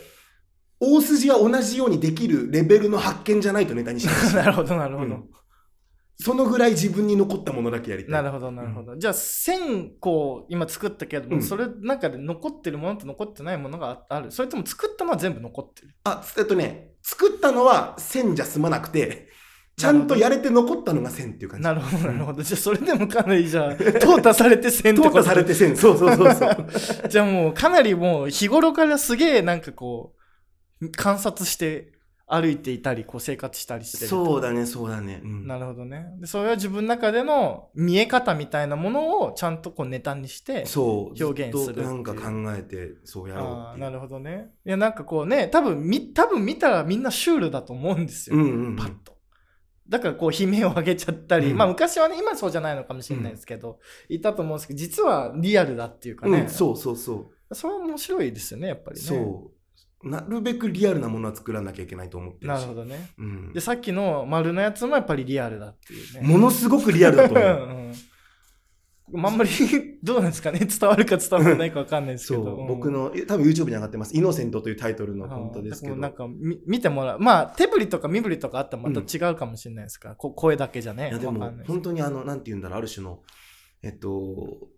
[0.79, 5.15] 大筋は同じようにできるレベルの発見じゃないとネタにしないし なるほど、なるほど。
[5.15, 5.29] うん
[6.21, 8.11] そのぐらい自分に残ったものだけやりたい。
[8.11, 8.97] なるほど、なるほど。
[8.97, 14.29] じゃあ、1000個今作ったけども、うんそれ中で残ってるものと残ってないものがあある。
[14.31, 15.95] それとも作ったのは全部残ってる。
[16.03, 19.29] あ、えっとね、作ったのは線じゃ済まなくて、
[19.79, 21.63] ちゃんとやれて残ったのが線っていう感じ。
[21.63, 22.43] なるほど、なるほど。
[22.43, 25.19] じゃあ、それでもかなりじゃあ、淘汰されて1000って淘こと？
[25.19, 25.77] 汰されて線。
[25.77, 26.67] そうそうそうそう。
[27.07, 30.15] じゃあもう、かなりもう、日頃からすげえなんかこ
[30.81, 31.93] う、観察して
[32.27, 34.07] 歩いていたり、こう生活したりしてる。
[34.07, 35.21] そうだね、そうだね。
[35.23, 36.07] うんなるほどね。
[36.19, 41.23] で、それは自分の中での見え方みたいなものをちゃんとこうネタにして、そう。
[41.25, 42.21] 表現するなんか考
[42.55, 43.77] えて、そうやろうああ。
[43.77, 44.51] なるほどね。
[44.65, 48.35] いや、なんかこうね、多分み、多分見たらみんなシュールだと思うんですよ。
[48.35, 49.18] うんうんうんパッと。
[49.89, 56.41] だからこう悲鳴を上げちゃったり、うんまあ昔はね、今そうじゃないのかもしれないですけど、いたと思うんですけど、実はリアルだっていうかね。
[56.41, 57.55] うん、そうそうそう。
[57.55, 59.01] それは面白いですよね、やっぱりね。
[59.01, 59.59] そう。
[60.01, 62.47] なるべくリアルなものは作らなきゃいけないと思ってるし。
[62.47, 63.09] なるほどね。
[63.17, 66.27] うんで、さっきの丸のやつもやっぱりリアルだっていうね。
[66.27, 67.91] ものすごくリアルだと思う。
[69.13, 69.49] ああんまり
[70.03, 70.59] どうなんですかね？
[70.59, 72.43] 伝わるか伝わらないかわかんないですけど。
[72.43, 74.15] そう、ん僕の、え多分 YouTube に上がってます。
[74.15, 75.95] イノセントというタイトルのコントですけど。
[75.95, 77.19] なんかみ見てもらう。
[77.19, 80.09] まあ、手振りとか身振りとかあったらまた違うかもしれないですか？
[80.09, 81.09] ら、こ声だけじゃね？
[81.09, 83.21] いやでも本当にあの、なんて言うんだろう、ある種の、
[83.81, 84.69] えっと、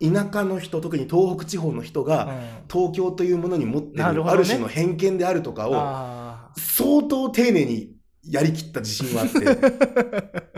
[0.00, 2.38] 田舎の人、特に東北地方の人が、うん
[2.70, 10.57] 東京というものに持ってる、ある種の偏見であるとかを、あ相当丁寧にやりきった自信はあって。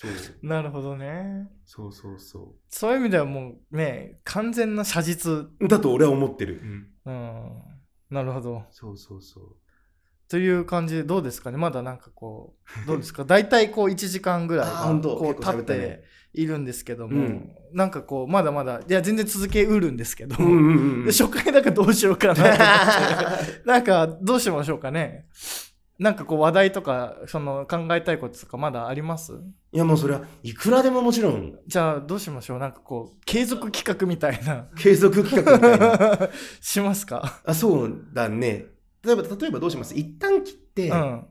[0.00, 0.10] そう。
[0.10, 1.48] ーなるほどね。
[1.64, 5.32] そうそうそそういう意味ではもうね、完全な写実。
[5.32, 5.50] う。
[5.68, 6.60] だと俺は思ってる。
[7.04, 7.62] うん。
[8.10, 8.64] なるほど。
[8.70, 9.56] そうそうそう。
[10.28, 11.56] という感じでどうですかね？
[11.56, 13.24] まだなんかこう、どうですか？
[13.24, 14.66] 大体こう1時間ぐらい
[15.02, 22.56] こう経っているんですけども、うんなんかこう、まだまだ、いや全然続けうるんですけど、うんうんうんで初回だからどうしようかな。
[23.66, 25.26] なんか、どうしましょうかね？
[25.98, 29.32] なんかこう話題とか、その考えたいこととかまだあります？
[29.72, 32.58] いやもうそれはいくらでももちろんじゃあどうしましょう？
[32.60, 34.68] なんかこう、継続企画みたいな。
[34.78, 36.28] 継続企画みたいな。
[36.60, 37.40] しますか？
[37.44, 38.66] あ、そうだね。
[39.04, 39.94] 例えば、例えばどうします？
[39.94, 41.26] 一旦切って、うん。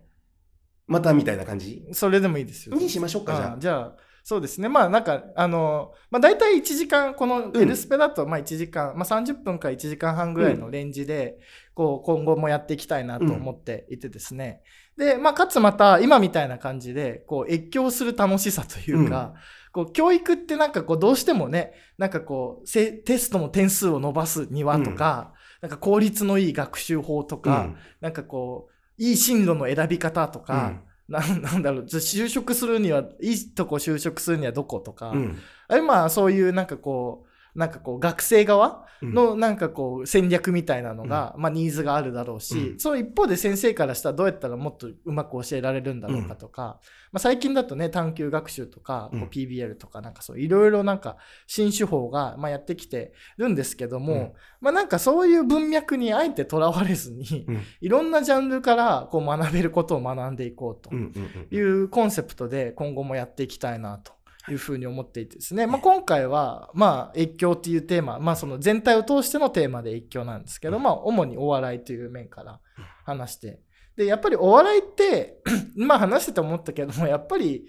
[0.85, 1.87] またみたいな感じ？
[1.93, 2.75] それでもいいですよ。
[2.75, 3.95] にしましょうか、じゃうんじゃあ、
[4.29, 4.67] そうですね。
[4.67, 7.61] まあなんか、あの、まあ大体1時間、このうん。
[7.61, 11.37] エルスペだと、まあ1時間、まあ30分から1時間半ぐらいのレンジで、
[11.73, 14.63] こう、今後もやっていきたいなと思っていてですね。
[14.97, 19.33] で、まあ、かつまた、今みたいな感じで、こう、越境する楽しさというか、
[19.71, 27.77] こう、教育ってなんかこう、どうしてもね、なんかこう、せテストの点数を伸ばすにはとか、なんか効率のいい学習法とか、うん。
[28.01, 35.37] なんかこう、いい進路の選び方とか、なん なんだろう、就職するには、いいとこ就職するにはどことか、うん。
[35.67, 37.26] あれまあそういうなんかこう、
[37.57, 42.79] なんかこう学生側のなんかこう戦略みたいなのが、まあニーズがあるだろうし、うん。
[42.79, 46.79] その一方で先生からしたらどうやったらもっとうまく教えられるんだろうかとか、
[47.11, 54.33] まあ最近だとね探究学習とか、こううん PBL とかなんかそういろいろなんか新手法がまあやってきてるんですけども、うん。
[54.61, 57.61] まあなんかそういう文脈にあえてとらわれずに、うん。
[57.81, 60.93] いろんなジャンルからこう学べることを学んでいこうと。
[60.93, 64.16] いうんうコンセプトで今後もやっていきたいなと
[64.49, 72.59] いうふうに思っていてですね、まあ、今回は、まあ、越境っていうテーマ、まあ、その全体を通してのテーマで越境なんですけど、まあ、主にお笑いという面から
[73.05, 73.59] 話して、
[73.97, 75.39] で、やっぱりお笑いって、
[75.75, 77.65] まあ話してて思ったけども、やっぱり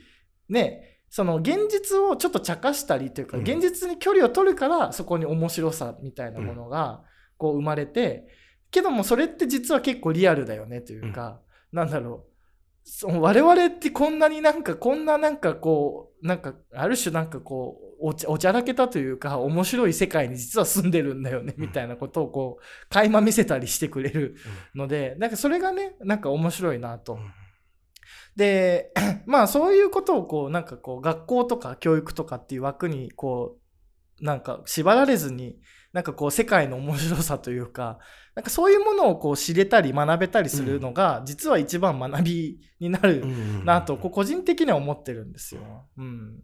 [0.49, 3.43] ね、その現実をちょっと茶化したりというか、うん。
[3.45, 7.03] 現実に距離を取るから、そこに面白さみたいなものが
[7.39, 8.29] こう生まれて、
[8.71, 11.41] けどもそれって実は結構リアルだよねというか、
[11.73, 12.38] なんだろう。
[12.85, 24.37] その我々ってこんなになんかこんななんかこうなんかある種なんかこうおちおちゃらけたというか面白い世界に実は住んでるんだよねうんみたいなことをこう垣間見せたりしてくれる
[24.75, 27.19] のでなんかそれがねなんか面白いなと。
[28.37, 28.93] で
[29.27, 33.68] まあそういうことをこうなんかこう学校とか教育とかっていう枠にこう
[34.21, 35.59] なんか縛られずに
[35.93, 37.99] なんかこう世界の面白さというか
[38.35, 43.25] なんかそういうものをこう知れたり学べたりするのが実は一番学びになる
[43.65, 45.63] なとこう個人的には思ってるんですよ。
[45.97, 46.43] うん、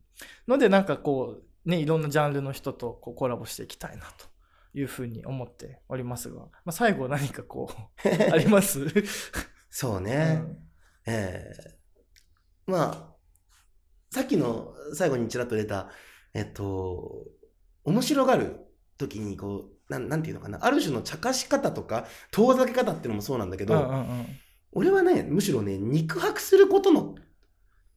[0.49, 4.27] のでなんかこうねいろんなジャンルの人とこうコラボしていきたいなと
[4.73, 8.87] いうふうに思っておりますが、まあ、最後何かこう あります、
[9.71, 10.57] そうね、うん。
[11.07, 11.79] ええ。
[12.67, 13.15] まあ
[14.11, 15.91] さっきの最後にちらっと出た
[16.33, 17.25] えっと
[17.85, 18.61] 面白がる
[18.99, 20.59] 時にこうなんなんていうのかな。
[20.65, 24.27] ある種の茶化し方とか遠ざけ方っていうのもそうなんだけど、うんうんうん。
[24.73, 27.15] 俺はねむしろね肉薄することの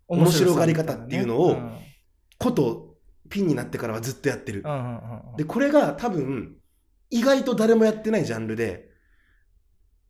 [0.07, 1.77] 面白がり方っていうのをうんうん
[2.39, 2.95] こと
[3.29, 6.55] ピンになってからはずっとやってる、うんうんうんでこれが多分
[7.09, 8.89] 意外と誰もやってないジャンルで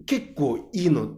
[0.06, 1.16] 結構いいの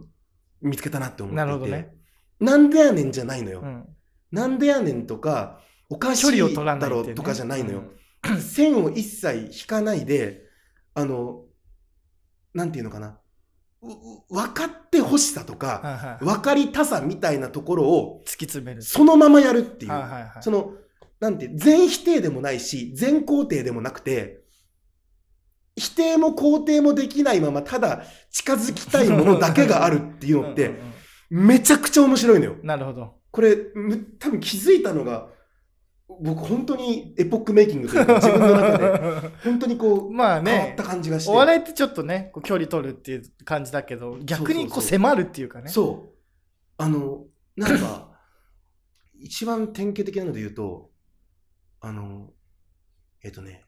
[0.60, 1.46] 見つけたなって思っていて。
[1.46, 1.94] なるほどね。
[2.38, 3.88] なんでやねんじゃないのよ、うん。
[4.30, 7.84] なんでやねんとかおかしいだろうとかじゃないのよ、
[8.40, 10.44] 線を一切引かないで
[10.94, 11.44] あの
[12.54, 13.18] なんていうのかな。
[14.28, 18.82] 分かってほしさとうんか分かりたさみたいなところを突き詰める。
[18.82, 19.92] そのままやるっていう、
[20.42, 20.74] その
[21.18, 24.40] なんて全否定でもないし全肯定でもなくて
[25.76, 30.74] 否定も肯定もできないままただ近づきたいものだけがあるっていうのって
[31.30, 32.56] めちゃくちゃ面白いのよ。
[32.60, 33.14] うんなるほど。
[33.30, 35.28] これむ多分気づいたのが
[36.20, 41.30] 僕本当にエポックメイキングというか自分の中で 本当にこうまあね変わった感じがして。
[41.30, 45.70] お笑いってちょっとねこう距離取るっていう感じだけど逆にこそう迫るっていうかね。
[45.70, 46.18] そう。
[46.78, 48.10] あのなんか
[49.20, 50.90] 一番典型的なので言うと
[51.80, 52.32] あの
[53.22, 53.64] えっ、とね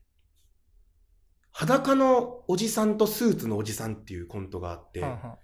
[1.50, 5.38] 裸のおじさんとスーツのおじさんっていうコントがあって、はんは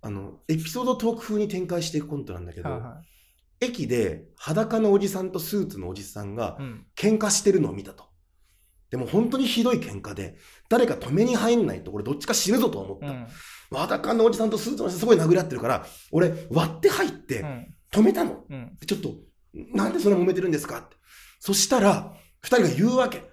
[0.00, 2.82] あのエピソードトーク風に展開していくコントなんだけど、んはん。
[2.82, 3.02] は
[3.60, 6.58] 駅で裸のおじさんとスーツのおじさんが
[6.96, 8.04] 喧嘩してるのを見たと。
[8.90, 10.36] でも本当にひどい喧嘩で、
[10.68, 13.06] 誰か止めに入んないと、俺どっちか死ぬぞと思った。
[13.08, 13.26] うん
[13.72, 18.44] 裸のおじさんとスーツのおじさんすごい殴り合ってるから、俺割って入ってうん止めたの。
[18.48, 19.14] うんでちょっと、
[19.72, 20.78] なんでそんな揉めてるんですか？
[20.78, 20.96] って。
[21.40, 23.24] そしたら、二人が言うわけ。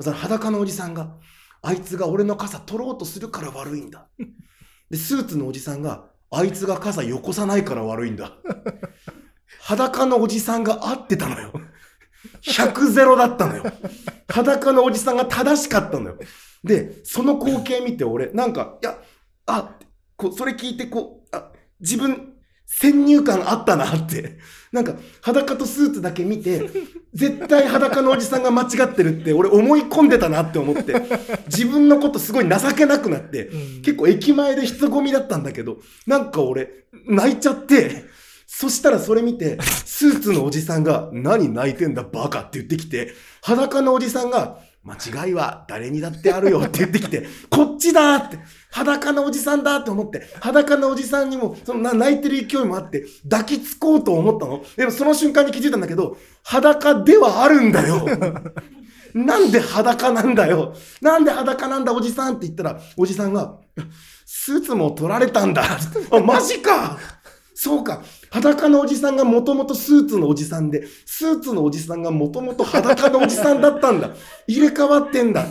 [0.00, 1.16] その裸のおじさんが、
[1.62, 4.08] あいつが俺の傘取ろうとするから悪いんだ。
[4.90, 8.36] で、スーツのおじさんが、あいつが傘よこさないから悪いんだ。
[9.62, 11.52] 裸のおじさんが合ってたのよ。
[12.42, 13.64] 100ゼロだったのよ。
[14.28, 16.18] 裸のおじさんが正しかったのよ。
[16.64, 18.98] で、その光景見て俺、なんか、いや、
[19.46, 19.76] あ、
[20.16, 22.32] こう、それ聞いてこう、あ、自分、
[22.66, 24.38] 先入観あったなって。
[24.72, 26.68] なんか、裸とスーツだけ見て、
[27.12, 30.94] 絶対裸のおじさんが間違ってるって、俺思い込んでたなって思って、
[31.46, 38.04] 自分のことすごい情けなくなって、うん結構駅前で人混みだったんだけど、なんか俺、泣いちゃって、
[38.62, 48.38] そしたらそれ見て、スーツのおじさんが、何泣いてんだバカって言ってきて、裸のおじさんが、間違いは誰にだってあるよって言ってきて、こっちだって、
[48.70, 54.64] 裸のおじさんだって思って、裸のおじさんにも、そのな泣いてる勢いもあって、抱きつこうと思ったの。
[54.76, 58.06] でもその瞬間に気づいたんだけど、裸ではあるんだよ。
[59.12, 60.72] なんで裸なんだよ。
[61.00, 63.56] なんで裸なんだおじさんって言ったら、おじさんが、
[64.24, 65.64] スーツも取られたんだ。
[66.12, 66.96] あ、マジか。
[67.56, 68.02] そうか。
[68.32, 74.10] 裸のおじさんがもともとスーツのおじさんで、スーツのおじさんがもともと裸のおじさんだったんだ。
[74.46, 75.46] 入れ替わってんだ。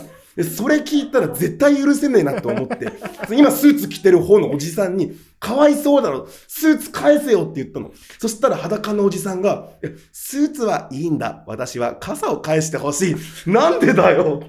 [0.56, 2.88] それ聞いたら絶対許せねえなと思って、
[3.30, 7.92] 今スーツ着てる方のおじさんに、かわいそうだろ、スーツ返せよって言ったの。
[8.18, 9.68] そしたら裸のおじさんが、
[10.10, 11.44] スーツはいいんだ。
[11.46, 13.16] 私は傘を返してほしい。
[13.46, 14.42] なんでだよ。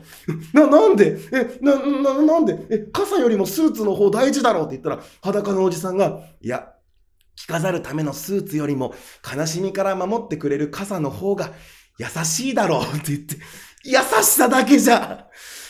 [0.54, 1.18] な、なんで？
[1.34, 2.58] え、な、な、なんで？
[2.70, 6.70] え、傘よりもスーツの方大事だろうって言ったら、裸のおじさんが、いや、
[7.44, 8.94] 着飾るためのスーツよりも
[9.36, 11.52] 悲しみから守ってくれる傘の方が
[11.98, 13.36] 優しいだろうって言って、
[13.84, 15.28] 優しさだけじゃ、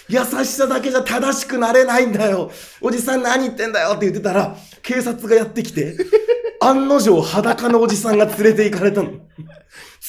[0.07, 2.51] 優しさだけじゃ正しくなれないんだよ。
[2.79, 5.97] おじさん何言ってんだよって言ってたら、警察がやってきて、
[6.61, 9.09] 案の定裸のおじさんが連れて行かれたの。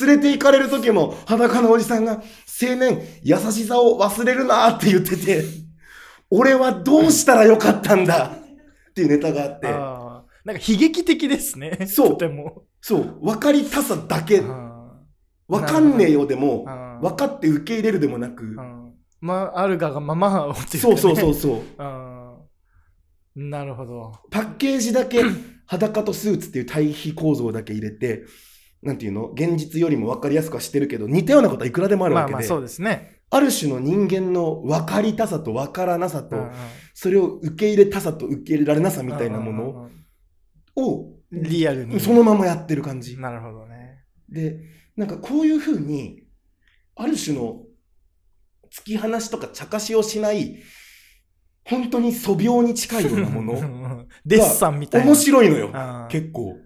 [0.01, 2.23] 連れて行かれる時も裸のおじさんが、
[2.63, 5.45] 青年、優しさを忘れるなって言ってて、
[6.31, 8.33] 俺はどうしたらよかったんだ
[8.91, 10.04] っていうネタがあって、
[10.45, 11.87] なんか悲劇的ですね。
[11.87, 12.09] そう。
[12.11, 12.65] とても。
[12.81, 14.75] そう、分かりたさだけ、あ
[15.49, 16.65] 分かんねえよでも
[17.01, 18.95] 分かって受け入れるでもなく、うん。
[19.21, 21.35] まあ、あるががままをっていそうそうそうう。
[21.35, 21.83] そう。
[23.35, 24.13] なるほど。
[24.31, 25.23] パッケージだけ
[25.67, 28.25] 裸とスーツっていう対比構造だけ入れて、
[28.83, 29.31] なんていうの？
[29.31, 33.23] 現実よりも分かりやすくはしてるけど、似たようなことはいくらでもあるわけで、まあまあそうですね。
[33.31, 36.37] ある種の人間の分かりたさと分からなさと、
[36.93, 39.89] それを受け入れたさと受け入れられなさみたいなもの
[40.77, 42.01] を、リアルに。
[42.01, 43.19] そのままやってる感じ。
[43.19, 44.05] なるほどね。
[44.29, 44.61] で、
[44.97, 46.23] なんかこういうふうに、
[46.97, 47.65] ある種の
[48.73, 50.63] 突き放しとか茶化しをしない、
[51.65, 54.07] 本当に素描に近いようなもの、の。
[54.25, 55.07] デッサンみたいな。
[55.07, 56.09] 面白いのよ。
[56.11, 56.57] 結構。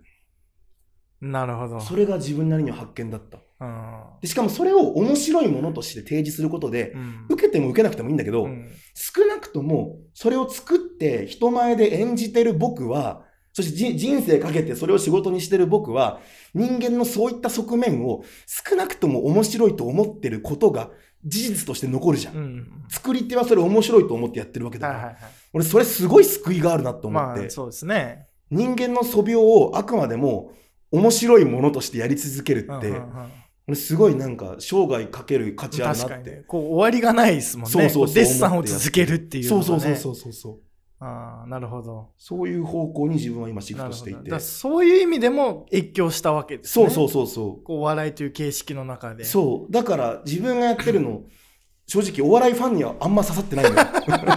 [1.21, 1.81] なるほど。
[1.81, 3.39] それが自分なりには発見だった。
[3.61, 13.25] うんでしかもそれを面白いものとして提示することで、うん受けても受けなくてもいいんだけど、うん少なくともそれを作って人前で演じてる僕は、
[13.59, 16.21] そしてじ人生かけてそれを仕事にしてる僕は、
[16.55, 20.91] 人間のそういった側面を少なくとも面白いと思ってることが
[21.25, 22.37] 事実として残るじゃん。
[22.37, 24.99] うん作り手はそれ面白いと思ってやってるわけだから。
[25.01, 25.33] はいはいはい。
[25.55, 28.29] 俺それすごい救いがあるなと思って、まあそうですね。
[28.49, 30.53] 人間の素描をあくまでも
[30.93, 33.33] 面白いものとしてやり続けるって、うんうんうん
[33.67, 36.43] 俺すごいなんか生涯かける価値あるなって。
[36.47, 37.71] こう終わりがないですもんね。
[37.71, 39.49] そうそうそうこデッサンを続けるっていうね。
[39.51, 40.68] そうそうそうそうそうそう。
[41.01, 42.09] ああ、なるほど。
[42.19, 43.85] そういう方向に自分は今シフ。
[43.85, 44.41] トしていて。
[44.41, 46.87] そういう意味でも越境したわけですね。
[46.87, 49.17] そうそうそうそこうお笑いという形式の中う。
[49.17, 49.25] で。
[49.25, 49.73] そう。
[49.73, 51.23] だから自分がやってるの、
[51.87, 53.87] 正直お笑いファンにはあんま刺さってないのよ。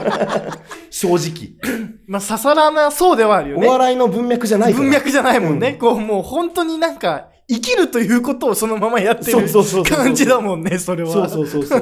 [0.91, 1.79] 正直。
[2.05, 3.67] まあ刺さらなそうではあるよね。
[3.67, 4.73] お笑いの文脈じゃない。
[4.73, 5.71] 文脈じゃないもんね。
[5.71, 9.45] うんこうもう本当になんか生きるということをそのままやってる
[9.83, 11.11] 感じだもんね、それは。
[11.11, 11.81] そうそうそうそう。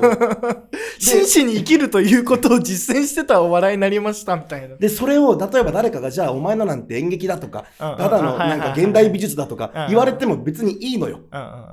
[0.97, 4.77] 真摯に生きるということを実践してたらお笑いになりましたみたいな。
[4.77, 11.19] で、それを、例えば誰かが、じゃあ、お前のなんて演劇だとか、ただのなんか現代美術だとか言われても別にいいのよ。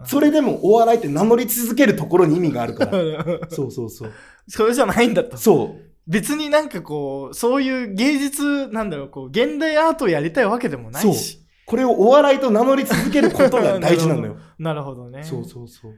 [0.05, 2.93] それでもお笑いって名乗り続けるところに意味があるから。
[3.49, 4.13] そうそうそう。
[4.47, 5.39] それじゃないんだと。
[5.39, 5.83] そう。
[6.07, 11.46] 別になんかこう、そういう芸術、なんだろう、こう、現代アートをやりたいわけでもないし。
[11.67, 14.37] これをお笑いと名乗り続けることが大事なのよ。
[14.59, 15.23] なるほどね。
[15.25, 15.95] そうそうそう。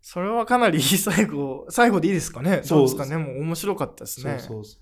[0.00, 2.62] それはかなり最後、最後でいいですかね？
[2.64, 3.16] そうですかね？
[3.18, 4.38] もう面白かったですね。
[4.38, 4.78] そうそうそ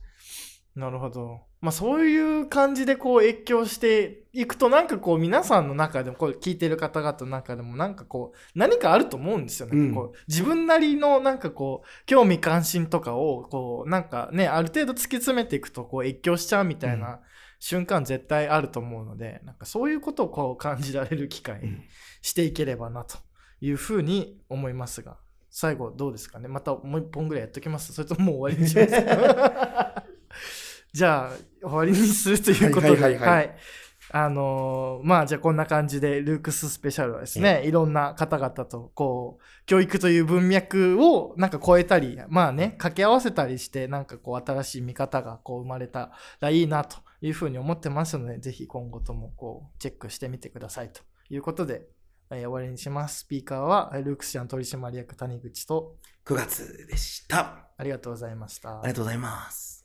[0.77, 0.79] う。
[0.79, 1.41] なるほど。
[1.61, 9.77] まあそういう感じでこう越境していくとなんかこう皆さんの中でもこう聞いてる方々の中でもなんかこう何かあると思うんですよね。
[9.77, 17.19] うんこう自分なりのなんかこう興味関心とかをこうなんかねある程度突き詰めていくとこう越境しちゃうみたいな
[17.59, 21.79] 瞬間絶対あると思うのでなんかそういうことをこう感じられる機会に
[22.23, 23.19] していければなと
[23.61, 25.17] いうふうに思いますが
[25.51, 26.47] 最後どうですかね？
[26.49, 27.93] またもう一本ぐらいやっときます？
[27.93, 28.93] それとももう終わりにします？
[30.93, 33.57] じゃあ終わりにするということで、はい
[34.11, 51.89] あのーまあじゃあこんな感じでルークススペシャルはですね、いろんな方々とこう教育という文脈をなんか超えたりまあね掛け合わせたりしてなんかこう新しい見方がこう生まれたらいいなというふうに思ってますのでぜひ今後ともこうチェックしてみてくださいということで、
[52.31, 57.69] えー終わりにしますスピーカーはえールークスジャン取締役谷口と9月でした。
[57.77, 59.78] ありがとうございましたありがとうございます。